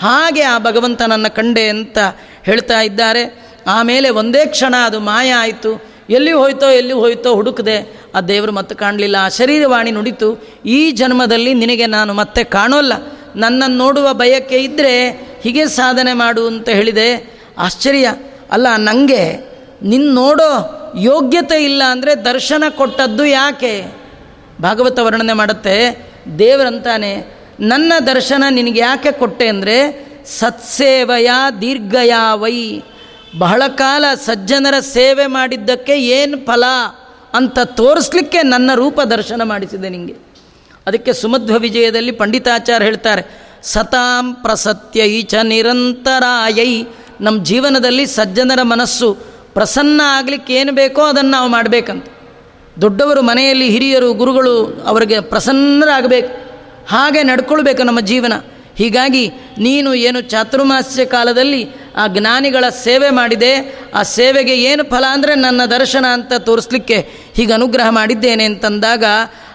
ಹಾಗೆ 0.00 0.42
ಆ 0.42 0.58
ಭಗವಂತನನ್ನು 0.58 1.34
ಕಂಡೆ 1.34 1.68
ಅಂತ 1.68 1.98
ಹೇಳ್ತಾ 2.42 2.80
ಇದ್ದಾರೆ. 2.80 3.24
ಆಮೇಲೆ 3.66 4.10
ಒಂದೇ 4.10 4.46
ಕ್ಷಣ 4.46 4.74
ಅದು 4.84 5.00
ಮಾಯ 5.00 5.32
ಆಯಿತು. 5.32 5.94
ಎಲ್ಲಿ 6.10 6.32
ಹೋಯ್ತೋ 6.32 6.66
ಎಲ್ಲಿ 6.70 6.92
ಹೋಯ್ತೋ 6.92 7.34
ಹುಡುಕದೆ, 7.34 7.76
ಆ 8.14 8.20
ದೇವರು 8.20 8.52
ಮತ್ತೆ 8.52 8.74
ಕಾಣಲಿಲ್ಲ. 8.74 9.16
ಆ 9.20 9.28
ಶರೀರವಾಣಿ 9.28 9.90
ನುಡಿತು, 9.90 10.28
ಈ 10.66 10.90
ಜನ್ಮದಲ್ಲಿ 10.90 11.54
ನಿನಗೆ 11.54 11.86
ನಾನು 11.86 12.14
ಮತ್ತೆ 12.14 12.44
ಕಾಣೋಲ್ಲ. 12.44 12.92
ನನ್ನನ್ನು 13.36 13.76
ನೋಡುವ 13.76 14.12
ಬಯಕೆ 14.12 14.56
ಇದ್ದರೆ 14.56 15.10
ಹೀಗೆ 15.42 15.66
ಸಾಧನೆ 15.66 16.12
ಮಾಡು 16.12 16.46
ಅಂತ 16.46 16.68
ಹೇಳಿದೆ. 16.68 17.08
ಆಶ್ಚರ್ಯ. 17.58 18.06
ಅಲ್ಲ 18.50 18.66
ನನಗೆ 18.76 19.22
ನಿನ್ನ 19.82 20.14
ನೋಡೋ 20.14 20.50
ಯೋಗ್ಯತೆ 21.00 21.64
ಇಲ್ಲ 21.64 21.82
ಅಂದರೆ 21.90 22.14
ದರ್ಶನ 22.14 22.64
ಕೊಟ್ಟದ್ದು 22.68 23.24
ಯಾಕೆ? 23.24 23.84
ಭಾಗವತ 24.62 24.98
ವರ್ಣನೆ 24.98 25.32
ಮಾಡುತ್ತೆ, 25.32 25.76
ದೇವರಂತಾನೆ, 26.38 27.12
ನನ್ನ 27.60 27.92
ದರ್ಶನ 28.06 28.44
ನಿನಗೆ 28.50 28.80
ಯಾಕೆ 28.80 29.12
ಕೊಟ್ಟೆ 29.12 29.48
ಅಂದರೆ, 29.48 29.76
ಸತ್ಸೇವೆಯ 30.38 31.30
ದೀರ್ಘಯ 31.60 32.14
ವೈ, 32.32 32.82
ಬಹಳ 33.38 33.62
ಕಾಲ 33.68 34.04
ಸಜ್ಜನರ 34.14 34.78
ಸೇವೆ 34.80 35.26
ಮಾಡಿದ್ದಕ್ಕೆ 35.26 35.94
ಏನು 36.00 36.36
ಫಲ 36.38 36.64
ಅಂತ 37.34 37.58
ತೋರಿಸ್ಲಿಕ್ಕೆ 37.58 38.42
ನನ್ನ 38.42 38.70
ರೂಪ 38.74 39.00
ದರ್ಶನ 39.00 39.42
ಮಾಡಿಸಿದೆ 39.42 39.88
ನಿಮಗೆ 39.88 40.33
ಅದಕ್ಕೆ 40.86 41.12
ಸುಮಧ್ವ 41.12 41.58
ವಿಜಯದಲ್ಲಿ 41.58 42.12
ಪಂಡಿತಾಚಾರ್ಯ 42.12 42.84
ಹೇಳ್ತಾರೆ, 42.84 43.22
ಸತಾಂ 43.62 44.34
ಪ್ರಸತ್ಯೈ 44.34 45.22
ಚ 45.22 45.34
ನಿರಂತರಾಯೈ. 45.42 46.72
ನಮ್ಮ 47.20 47.44
ಜೀವನದಲ್ಲಿ 47.44 48.06
ಸಜ್ಜನರ 48.06 48.62
ಮನಸ್ಸು 48.62 49.08
ಪ್ರಸನ್ನ 49.54 50.00
ಆಗಲಿಕ್ಕೆ 50.04 50.54
ಏನು 50.54 50.72
ಬೇಕೋ 50.72 51.02
ಅದನ್ನು 51.02 51.30
ನಾವು 51.30 51.48
ಮಾಡಬೇಕಂತ. 51.48 52.06
ದೊಡ್ಡವರು 52.80 53.22
ಮನೆಯಲ್ಲಿ 53.22 53.68
ಹಿರಿಯರು, 53.68 54.12
ಗುರುಗಳು 54.12 54.54
ಅವರಿಗೆ 54.86 55.20
ಪ್ರಸನ್ನರಾಗಬೇಕು. 55.20 56.30
ಹಾಗೆ 56.90 57.22
ನಡ್ಕೊಳ್ಬೇಕು 57.22 57.82
ನಮ್ಮ 57.82 58.00
ಜೀವನ. 58.00 58.32
ಹೀಗಾಗಿ 58.76 59.24
ನೀನು 59.58 59.94
ಏನು 59.94 60.20
ಚಾತುರ್ಮಾಸ್ಯ 60.20 61.04
ಕಾಲದಲ್ಲಿ 61.04 61.62
ಆ 61.96 62.06
ಜ್ಞಾನಿಗಳ 62.06 62.64
ಸೇವೆ 62.68 63.10
ಮಾಡಿದೆ. 63.10 63.78
ಆ 63.94 64.02
ಸೇವೆಗೆ 64.02 64.62
ಏನು 64.62 64.84
ಫಲ 64.84 65.04
ಅಂದರೆ 65.10 65.34
ನನ್ನ 65.34 65.64
ದರ್ಶನ 65.64 66.04
ಅಂತ 66.12 66.32
ತೋರಿಸ್ಲಿಕ್ಕೆ 66.38 67.08
ಹೀಗೆ 67.34 67.52
ಅನುಗ್ರಹ 67.52 67.88
ಮಾಡಿದ್ದೇನೆ 67.88 68.44
ಅಂತಂದಾಗ 68.44 69.04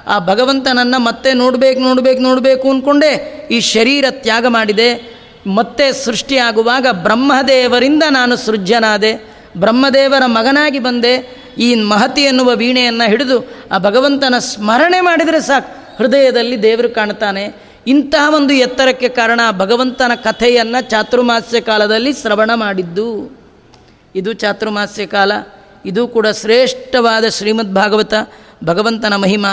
ಆ 0.08 0.19
ಭಗವಂತನನ್ನು 0.19 0.99
ಮತ್ತೆ 0.99 1.34
ನೋಡಬೇಕು 1.34 1.80
ನೋಡಬೇಕು 1.80 2.21
ನೋಡಬೇಕು 2.21 2.69
ಅಂದ್ಕೊಂಡೇ 2.69 3.47
ಈ 3.52 3.60
ಶರೀರ 3.60 4.06
ತ್ಯಾಗ 4.10 4.45
ಮಾಡಿದೆ. 4.45 5.19
ಮತ್ತೆ 5.47 5.93
ಸೃಷ್ಟಿಯಾಗುವಾಗ 5.93 6.88
ಬ್ರಹ್ಮದೇವರಿಂದ 6.91 8.04
ನಾನು 8.10 8.36
ಸೃಜ್ಯನಾದೆ. 8.36 9.30
ಬ್ರಹ್ಮದೇವರ 9.58 10.23
ಮಗನಾಗಿ 10.25 10.80
ಬಂದೆ. 10.80 11.39
ಈ 11.58 11.75
ಮಹತಿ 11.75 12.21
ಎನ್ನುವ 12.21 12.56
ವೀಣೆಯನ್ನು 12.56 13.10
ಹಿಡಿದು 13.10 13.67
ಆ 13.71 13.78
ಭಗವಂತನ 13.78 14.36
ಸ್ಮರಣೆ 14.38 15.02
ಮಾಡಿದರೆ 15.02 15.41
ಸಾಕು. 15.41 15.97
ಹೃದಯದಲ್ಲಿ 15.97 16.63
ದೇವರು 16.63 16.89
ಕಾಣ್ತಾನೆ. 16.89 17.69
ಇಂತಹ 17.89 18.34
ಒಂದು 18.36 18.54
ಎತ್ತರಕ್ಕೆ 18.54 19.10
ಕಾರಣ 19.10 19.39
ಭಗವಂತನ 19.52 20.12
ಕಥೆಯನ್ನು 20.15 20.89
ಚಾತುರ್ಮಾಸ್ಯ 20.89 21.62
ಕಾಲದಲ್ಲಿ 21.62 22.13
ಶ್ರವಣ 22.13 22.52
ಮಾಡಿದ್ದು. 22.54 23.08
ಇದು 24.15 24.34
ಚಾತುರ್ಮಾಸ್ಯ 24.34 25.06
ಕಾಲ. 25.06 25.32
ಇದು 25.86 26.08
ಕೂಡ 26.08 26.28
ಶ್ರೇಷ್ಠವಾದ 26.28 27.25
ಶ್ರೀಮದ್ 27.28 27.73
ಭಾಗವತ, 27.73 28.13
ಭಗವಂತನ 28.63 29.15
ಮಹಿಮ. 29.15 29.45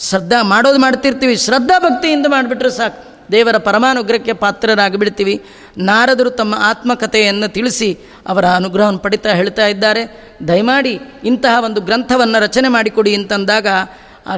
ಶ್ರದ್ಧಾ 0.00 0.42
ಮಾಡೋದು 0.42 0.78
ಮಾಡ್ತಿರ್ತೀವಿ. 0.78 1.36
ಶ್ರದ್ಧಾ 1.36 1.78
ಭಕ್ತಿಯಿಂದ 1.78 2.26
ಮಾಡಿಬಿಟ್ರೆ 2.28 2.70
ಸಾಕು. 2.70 3.32
ದೇವರ 3.32 3.56
ಪರಮಾನುಗ್ರಹಕ್ಕೆ 3.56 4.32
ಪಾತ್ರರಾಗಿಬಿಡ್ತೀವಿ. 4.32 5.44
ನಾರದರು 5.78 6.30
ತಮ್ಮ 6.30 6.54
ಆತ್ಮಕಥೆಯನ್ನು 6.58 7.52
ತಿಳಿಸಿ 7.52 7.98
ಅವರ 8.26 8.46
ಅನುಗ್ರಹವನ್ನು 8.46 8.98
ಪಡಿತಾ 8.98 9.30
ಹೇಳ್ತಾ 9.30 9.66
ಇದ್ದಾರೆ. 9.66 10.02
ದಯಮಾಡಿ 10.48 11.00
ಇಂತಹ 11.24 11.64
ಒಂದು 11.64 11.80
ಗ್ರಂಥವನ್ನು 11.80 12.42
ರಚನೆ 12.42 12.68
ಮಾಡಿಕೊಡಿ 12.68 13.14
ಅಂತಂದಾಗ 13.14 13.66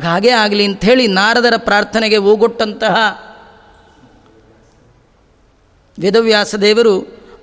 ಹಾಗೇ 0.05 0.31
ಆಗಲಿ 0.31 0.65
ಅಂಥೇಳಿ 0.65 1.07
ನಾರದರ 1.07 1.55
ಪ್ರಾರ್ಥನೆಗೆ 1.57 2.17
ಓಗೊಟ್ಟಂತಹ 2.17 2.97
ವೇದವ್ಯಾಸ 6.01 6.55
ದೇವರು 6.55 6.95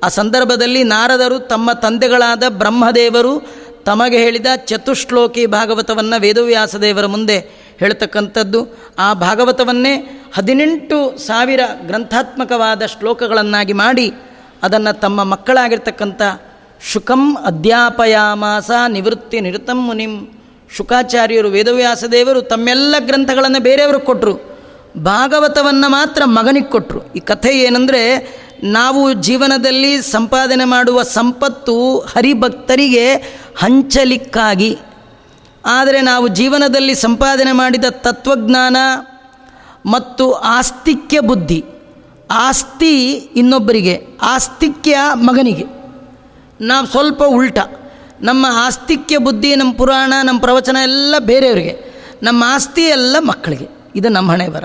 ಆ 0.04 0.08
ಸಂದರ್ಭದಲ್ಲಿ 0.08 0.84
ನಾರದರು 0.84 1.40
ತಮ್ಮ 1.40 1.72
ತಂದೆಗಳಾದ 1.72 2.44
ಬ್ರಹ್ಮದೇವರು 2.50 3.58
ತಮಗೆ 3.86 4.18
ಹೇಳಿದ 4.18 4.46
ಚತುಶ್ಲೋಕಿ 4.56 5.46
ಭಾಗವತವನ್ನು 5.46 6.22
ವೇದವ್ಯಾಸ 6.22 6.76
ದೇವರ 6.76 7.06
ಮುಂದೆ 7.06 7.68
ಹೇಳ್ತಕ್ಕಂಥದ್ದು. 7.80 8.78
ಆ 9.00 9.14
ಭಾಗವತವನ್ನೇ 9.14 9.94
ಹದಿನೆಂಟು 10.34 11.18
ಸಾವಿರ 11.18 11.60
ಗ್ರಂಥಾತ್ಮಕವಾದ 11.88 12.86
ಶ್ಲೋಕಗಳನ್ನಾಗಿ 12.86 13.74
ಮಾಡಿ 13.74 14.12
ಅದನ್ನು 14.64 15.00
ತಮ್ಮ 15.00 15.24
ಮಕ್ಕಳಾಗಿರ್ತಕ್ಕಂಥ 15.24 16.22
ಶುಕಂ 16.94 17.36
ಅಧ್ಯಾಪಯಾಮಾಸ 17.36 18.72
ನಿವೃತ್ತಿ 18.88 19.40
ನಿರತಂ 19.40 19.88
ಮುನಿಂ 19.88 20.28
ಶುಕಾಚಾರ್ಯರು 20.76 21.50
ವೇದವ್ಯಾಸ 21.50 22.04
ದೇವರು 22.12 22.42
ತಮ್ಮೆಲ್ಲ 22.42 22.96
ಗ್ರಂಥಗಳನ್ನು 23.00 23.62
ಬೇರೆಯವ್ರಿಗೆ 23.62 24.06
ಕೊಟ್ಟರು 24.06 24.58
ಭಾಗವತವನ್ನು 24.98 25.90
ಮಾತ್ರ 25.90 26.22
ಮಗನಿಗೆ 26.26 26.66
ಕೊಟ್ಟರು 26.66 27.14
ಈ 27.14 27.20
ಕಥೆ 27.20 27.60
ಏನಂದರೆ 27.60 28.02
ನಾವು 28.64 29.14
ಜೀವನದಲ್ಲಿ 29.14 30.02
ಸಂಪಾದನೆ 30.02 30.64
ಮಾಡುವ 30.66 31.04
ಸಂಪತ್ತು 31.04 32.00
ಹರಿಭಕ್ತರಿಗೆ 32.00 33.14
ಹಂಚಲಿಕ್ಕಾಗಿ. 33.58 34.78
ಆದರೆ 35.66 36.02
ನಾವು 36.02 36.28
ಜೀವನದಲ್ಲಿ 36.28 36.96
ಸಂಪಾದನೆ 36.96 37.52
ಮಾಡಿದ 37.52 37.86
ತತ್ವಜ್ಞಾನ 37.90 38.78
ಮತ್ತು 39.86 40.32
ಆಸ್ತಿಕ್ಯ 40.32 41.20
ಬುದ್ಧಿ, 41.20 41.66
ಆಸ್ತಿ 42.32 43.10
ಇನ್ನೊಬ್ಬರಿಗೆ, 43.12 44.04
ಆಸ್ತಿಕ್ಯ 44.22 44.98
ಮಗನಿಗೆ. 45.14 45.66
ನಾವು 46.62 46.88
ಸ್ವಲ್ಪ 46.88 47.24
ಉಲ್ಟ, 47.28 47.60
ನಮ್ಮ 48.22 48.46
ಆಸ್ತಿಕ್ಯ 48.50 49.18
ಬುದ್ಧಿ, 49.18 49.56
ನಮ್ಮ 49.56 49.74
ಪುರಾಣ, 49.74 50.14
ನಮ್ಮ 50.24 50.40
ಪ್ರವಚನ 50.40 50.78
ಎಲ್ಲ 50.84 51.16
ಬೇರೆಯವರಿಗೆ, 51.20 51.98
ನಮ್ಮ 52.24 52.44
ಆಸ್ತಿ 52.48 52.82
ಎಲ್ಲ 52.82 53.16
ಮಕ್ಕಳಿಗೆ. 53.20 53.78
ಇದು 53.96 54.10
ನಮ್ಮ 54.10 54.32
ಹಣೆ 54.32 54.48
ಬರ 54.48 54.64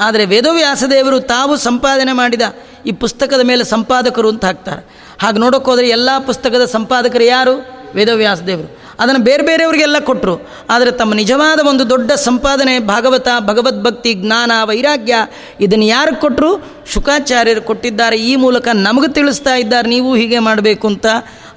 ಆದರೆ 0.00 0.24
ವೇದವ್ಯಾಸದೇವರು 0.24 1.20
ತಾವು 1.20 1.56
ಸಂಪಾದನೆ 1.56 2.12
ಮಾಡಿದ 2.12 2.42
ಈ 2.86 2.92
ಪುಸ್ತಕದ 2.92 3.40
ಮೇಲೆ 3.40 3.64
ಸಂಪಾದಕರು 3.64 4.28
ಅಂತ 4.28 4.44
ಹಾಕ್ತಾರೆ. 4.44 4.82
ಹಾಗೆ 5.22 5.38
ನೋಡೋಕ್ಕೋದ್ರೆ 5.38 5.88
ಎಲ್ಲ 5.88 6.10
ಪುಸ್ತಕದ 6.18 6.64
ಸಂಪಾದಕರು 6.64 7.24
ಯಾರು? 7.24 7.78
ವೇದವ್ಯಾಸ 7.94 8.40
ದೇವರು. 8.40 8.78
ಅದನ್ನು 9.00 9.20
ಬೇರೆ 9.24 9.42
ಬೇರೆಯವರಿಗೆಲ್ಲ 9.42 9.98
ಕೊಟ್ಟರು 9.98 10.48
ಆದರೆ 10.70 10.90
ತಮ್ಮ 10.90 11.14
ನಿಜವಾದ 11.14 11.66
ಒಂದು 11.66 11.90
ದೊಡ್ಡ 11.90 12.12
ಸಂಪಾದನೆ 12.12 12.78
ಭಾಗವತ 12.78 13.28
ಭಗವದ್ಭಕ್ತಿ 13.40 14.14
ಜ್ಞಾನ, 14.14 14.52
ವೈರಾಗ್ಯ 14.64 15.14
ಇದನ್ನು 15.60 15.84
ಯಾರು 15.84 16.16
ಕೊಟ್ಟರು 16.16 16.64
ಶುಕಾಚಾರ್ಯರು 16.92 17.62
ಕೊಟ್ಟಿದ್ದಾರೆ. 17.62 18.16
ಈ 18.16 18.36
ಮೂಲಕ 18.36 18.68
ನಮಗೆ 18.74 19.12
ತಿಳಿಸ್ತಾ 19.12 19.54
ಇದ್ದಾರೆ, 19.54 19.88
ನೀವು 19.88 20.16
ಹೀಗೆ 20.16 20.38
ಮಾಡಬೇಕು 20.38 20.86
ಅಂತ. 20.86 21.06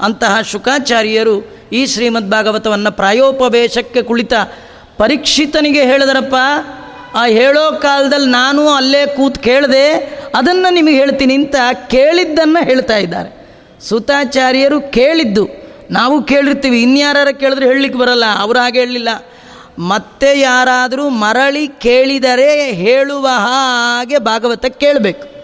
ಅಂತಹ 0.01 0.41
ಶುಕಾಚಾರ್ಯರು 0.41 1.67
ಈ 1.73 1.85
ಶ್ರೀಮದ್ 1.85 2.29
ಭಾಗವತವನ್ನು 2.29 2.91
ಪ್ರಾಯೋಪವೇಶಕ್ಕೆ 2.91 4.01
ಕುಳಿತ 4.01 4.33
ಪರೀಕ್ಷಿತನಿಗೆ 4.97 5.83
ಹೇಳಿದರಪ್ಪ, 5.83 6.35
ಆ 7.15 7.25
ಹೇಳೋ 7.25 7.71
ಕಾಲದಲ್ಲಿ 7.71 8.31
ನಾನು 8.31 8.69
ಅಲ್ಲೇ 8.69 9.05
ಕೂತು 9.05 9.39
ಕೇಳಿದೆ 9.39 10.20
ಅದನ್ನು 10.35 10.73
ನಿಮಗೆ 10.73 10.95
ಹೇಳ್ತೀನಿ 10.95 11.33
ಅಂತ 11.33 11.55
ಕೇಳಿದ್ದನ್ನು 11.87 12.65
ಹೇಳ್ತಾ 12.65 12.97
ಇದ್ದಾರೆ. 12.97 13.47
ಸುತಾಚಾರ್ಯರು 13.79 14.81
ಕೇಳಿದ್ದು. 14.81 15.47
ನಾವು 15.91 16.23
ಕೇಳಿರ್ತೀವಿ 16.23 16.81
ಇನ್ಯಾರ 16.81 17.31
ಕೇಳಿದ್ರೆ 17.39 17.65
ಹೇಳಲಿಕ್ಕೆ 17.65 17.99
ಬರಲ್ಲ, 17.99 18.23
ಅವರು 18.39 18.59
ಹಾಗೆ 18.59 18.79
ಹೇಳಲಿಲ್ಲ. 18.79 19.09
ಮತ್ತೆ 19.79 20.39
ಯಾರಾದರೂ 20.39 21.09
ಮರಳಿ 21.09 21.67
ಕೇಳಿದರೆ 21.67 22.71
ಹೇಳುವ 22.71 23.27
ಹಾಗೆ 23.27 24.17
ಭಾಗವತ 24.17 24.65
ಕೇಳಬೇಕು. 24.65 25.40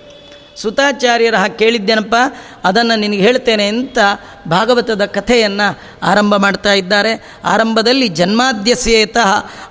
ಸುತಾಚಾರ್ಯರ 0.61 1.35
ಹಾಗೆ 1.35 1.57
ಕೇಳಿದ್ದೇನಪ್ಪ? 1.57 2.15
ಅದನ್ನು 2.63 2.99
ನಿನಗೆ 2.99 3.17
ಹೇಳ್ತೇನೆ 3.17 3.67
ಅಂತ 3.67 3.97
ಭಾಗವತದ 4.47 5.05
ಕಥೆಯನ್ನು 5.05 5.79
ಆರಂಭ 6.03 6.35
ಮಾಡ್ತಾ 6.35 6.73
ಇದ್ದಾರೆ. 6.73 7.35
ಆರಂಭದಲ್ಲಿ 7.43 8.07
ಜನ್ಮಾದ್ಯಸೇತ 8.07 9.17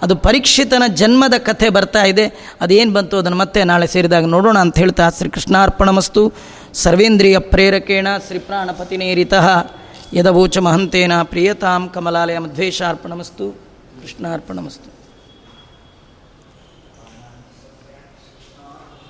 ಅದು 0.03 0.16
ಪರೀಕ್ಷಿತನ 0.16 0.83
ಜನ್ಮದ 0.94 1.35
ಕಥೆ 1.38 1.68
ಬರ್ತಾ 1.68 2.05
ಇದೆ. 2.05 2.55
ಅದೇನು 2.61 2.92
ಬಂತು 2.92 3.16
ಅದನ್ನು 3.18 3.38
ಮತ್ತೆ 3.38 3.64
ನಾಳೆ 3.64 3.87
ಸೇರಿದಾಗ 3.87 4.25
ನೋಡೋಣ 4.25 4.59
ಅಂತ 4.59 4.79
ಹೇಳ್ತಾ 4.79 5.11
ಶ್ರೀ 5.11 5.29
ಕೃಷ್ಣಾರ್ಪಣಮಸ್ತು. 5.29 6.33
ಸರ್ವೇಂದ್ರಿಯ 6.75 7.38
ಪ್ರೇರಕೇಣ 7.38 8.09
ಶ್ರೀ 8.27 8.38
ಪ್ರಾಣಪತಿನೇರಿತಃ 8.38 9.70
ಯದವೋಚ 10.14 10.59
ಮಹಂತೇನ 10.59 11.22
ಪ್ರಿಯತಾಂ 11.22 11.88
ಕಮಲಾಲಯ 11.88 12.38
ಮಧ್ವೇಶಾರ್ಪಣಮಸ್ತು. 12.38 13.51
ಕೃಷ್ಣಾರ್ಪಣಮಸ್ತು. 14.03 14.96